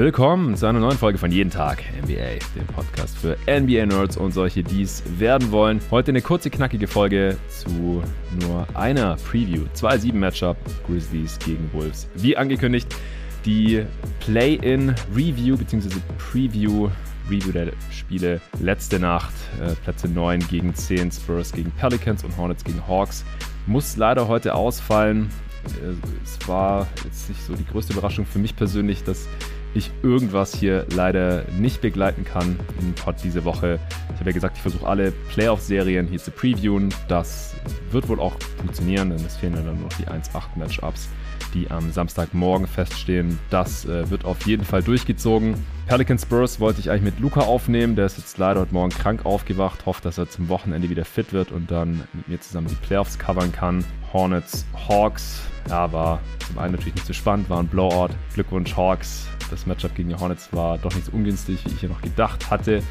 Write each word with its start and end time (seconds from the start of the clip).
Willkommen 0.00 0.56
zu 0.56 0.64
einer 0.64 0.80
neuen 0.80 0.96
Folge 0.96 1.18
von 1.18 1.30
Jeden 1.30 1.50
Tag 1.50 1.82
NBA, 2.02 2.38
dem 2.56 2.66
Podcast 2.74 3.18
für 3.18 3.36
NBA-Nerds 3.46 4.16
und 4.16 4.32
solche, 4.32 4.62
die 4.62 4.80
es 4.80 5.02
werden 5.18 5.52
wollen. 5.52 5.78
Heute 5.90 6.10
eine 6.10 6.22
kurze, 6.22 6.48
knackige 6.48 6.86
Folge 6.86 7.36
zu 7.50 8.02
nur 8.40 8.66
einer 8.72 9.16
Preview. 9.16 9.66
2-7-Matchup, 9.74 10.56
Grizzlies 10.86 11.38
gegen 11.40 11.70
Wolves. 11.74 12.08
Wie 12.14 12.34
angekündigt, 12.34 12.96
die 13.44 13.84
Play-In-Review 14.20 15.58
bzw. 15.58 15.90
Preview 16.16 16.88
Review 17.28 17.52
der 17.52 17.72
Spiele 17.90 18.40
letzte 18.58 18.98
Nacht. 18.98 19.34
Äh, 19.60 19.74
Plätze 19.84 20.08
9 20.08 20.40
gegen 20.48 20.74
10, 20.74 21.12
Spurs 21.12 21.52
gegen 21.52 21.70
Pelicans 21.72 22.24
und 22.24 22.34
Hornets 22.38 22.64
gegen 22.64 22.88
Hawks. 22.88 23.22
Muss 23.66 23.98
leider 23.98 24.28
heute 24.28 24.54
ausfallen. 24.54 25.28
Äh, 25.66 25.92
es 26.24 26.48
war 26.48 26.86
jetzt 27.04 27.28
nicht 27.28 27.42
so 27.42 27.54
die 27.54 27.66
größte 27.66 27.92
Überraschung 27.92 28.24
für 28.24 28.38
mich 28.38 28.56
persönlich, 28.56 29.04
dass 29.04 29.28
ich 29.74 29.90
irgendwas 30.02 30.54
hier 30.54 30.86
leider 30.94 31.44
nicht 31.58 31.80
begleiten 31.80 32.24
kann 32.24 32.58
im 32.80 32.92
Pod 32.94 33.16
diese 33.22 33.44
Woche. 33.44 33.78
Ich 34.12 34.20
habe 34.20 34.30
ja 34.30 34.34
gesagt, 34.34 34.56
ich 34.56 34.62
versuche 34.62 34.86
alle 34.86 35.12
Playoff-Serien 35.30 36.06
hier 36.08 36.18
zu 36.18 36.30
previewen. 36.30 36.92
Das 37.08 37.54
wird 37.90 38.08
wohl 38.08 38.20
auch 38.20 38.34
funktionieren, 38.58 39.10
denn 39.10 39.24
es 39.24 39.36
fehlen 39.36 39.54
ja 39.54 39.62
dann 39.62 39.82
noch 39.82 39.92
die 39.98 40.06
1-8-Matchups 40.06 41.08
die 41.54 41.70
am 41.70 41.90
Samstagmorgen 41.92 42.66
feststehen. 42.66 43.38
Das 43.50 43.84
äh, 43.84 44.08
wird 44.10 44.24
auf 44.24 44.46
jeden 44.46 44.64
Fall 44.64 44.82
durchgezogen. 44.82 45.54
Pelican 45.86 46.18
Spurs 46.18 46.60
wollte 46.60 46.80
ich 46.80 46.90
eigentlich 46.90 47.14
mit 47.14 47.20
Luca 47.20 47.40
aufnehmen. 47.40 47.96
Der 47.96 48.06
ist 48.06 48.18
jetzt 48.18 48.38
leider 48.38 48.60
heute 48.60 48.72
Morgen 48.72 48.90
krank 48.90 49.26
aufgewacht. 49.26 49.86
Hofft, 49.86 50.04
dass 50.04 50.18
er 50.18 50.28
zum 50.28 50.48
Wochenende 50.48 50.88
wieder 50.88 51.04
fit 51.04 51.32
wird 51.32 51.50
und 51.50 51.70
dann 51.70 52.04
mit 52.12 52.28
mir 52.28 52.40
zusammen 52.40 52.68
die 52.68 52.86
Playoffs 52.86 53.18
covern 53.18 53.52
kann. 53.52 53.84
Hornets, 54.12 54.64
Hawks. 54.88 55.40
Ja, 55.68 55.92
war 55.92 56.20
zum 56.46 56.58
einen 56.58 56.72
natürlich 56.72 56.94
nicht 56.94 57.06
so 57.06 57.12
spannend, 57.12 57.48
war 57.50 57.60
ein 57.60 57.68
Blowout. 57.68 58.10
Glückwunsch, 58.34 58.76
Hawks. 58.76 59.28
Das 59.50 59.66
Matchup 59.66 59.94
gegen 59.94 60.08
die 60.08 60.14
Hornets 60.14 60.48
war 60.52 60.78
doch 60.78 60.94
nicht 60.94 61.06
so 61.06 61.12
ungünstig, 61.12 61.64
wie 61.64 61.72
ich 61.72 61.80
hier 61.80 61.88
noch 61.88 62.02
gedacht 62.02 62.50
hatte. 62.50 62.82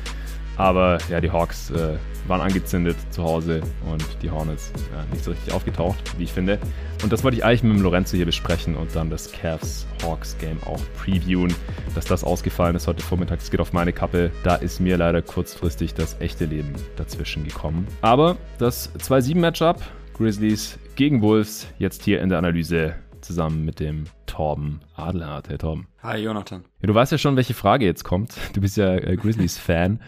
Aber 0.59 0.98
ja, 1.09 1.22
die 1.22 1.31
Hawks 1.31 1.72
äh, 1.72 1.98
waren 2.28 2.42
angezündet 2.42 2.98
zu 3.11 3.23
Hause 3.23 3.61
und 3.89 4.06
die 4.22 4.30
Hornets 4.30 4.73
ja, 4.94 5.06
nicht 5.09 5.23
so 5.23 5.31
richtig 5.31 5.53
aufgetaucht, 5.53 5.98
wie 6.17 6.26
ich 6.26 6.34
finde. 6.34 6.59
Und 7.02 7.14
das 7.14 7.23
wollte 7.23 7.38
ich 7.38 7.45
eigentlich 7.45 7.64
mit 7.64 7.78
dem 7.78 7.81
Lorenzo 7.81 8.17
hier 8.17 8.26
besprechen 8.26 8.76
und 8.76 8.94
dann 8.94 9.09
das 9.09 9.31
Cavs-Hawks-Game 9.31 10.61
auch 10.66 10.81
previewen. 10.98 11.56
Dass 11.95 12.04
das 12.04 12.26
ausgefallen 12.26 12.76
ist 12.76 12.88
heute 12.88 13.02
Vormittag, 13.02 13.39
das 13.39 13.50
geht 13.50 13.61
auf 13.61 13.72
meine 13.72 13.94
Kappe. 13.94 14.31
Da 14.44 14.56
ist 14.56 14.81
mir 14.81 14.98
leider 14.98 15.22
kurzfristig 15.22 15.94
das 15.94 16.17
echte 16.20 16.44
Leben 16.44 16.73
dazwischen 16.98 17.45
gekommen. 17.45 17.88
Aber 18.02 18.36
das 18.58 18.94
2-7-Matchup, 18.95 19.81
Grizzlies 20.14 20.78
gegen 21.00 21.22
Wolves, 21.22 21.66
jetzt 21.78 22.03
hier 22.03 22.19
in 22.19 22.28
der 22.28 22.39
Analyse 22.39 22.94
zusammen 23.22 23.64
mit 23.64 23.80
dem 23.80 24.03
Torben 24.25 24.81
Adelhardt. 24.97 25.47
Hey 25.47 25.58
Torben. 25.58 25.88
Hi 26.03 26.17
Jonathan. 26.17 26.66
Ja, 26.81 26.88
du 26.88 26.94
weißt 26.94 27.14
ja 27.14 27.17
schon, 27.17 27.38
welche 27.38 27.53
Frage 27.53 27.86
jetzt 27.86 28.03
kommt. 28.03 28.36
Du 28.53 28.59
bist 28.59 28.75
ja 28.75 28.95
äh, 28.95 29.16
Grizzlies-Fan. 29.16 30.02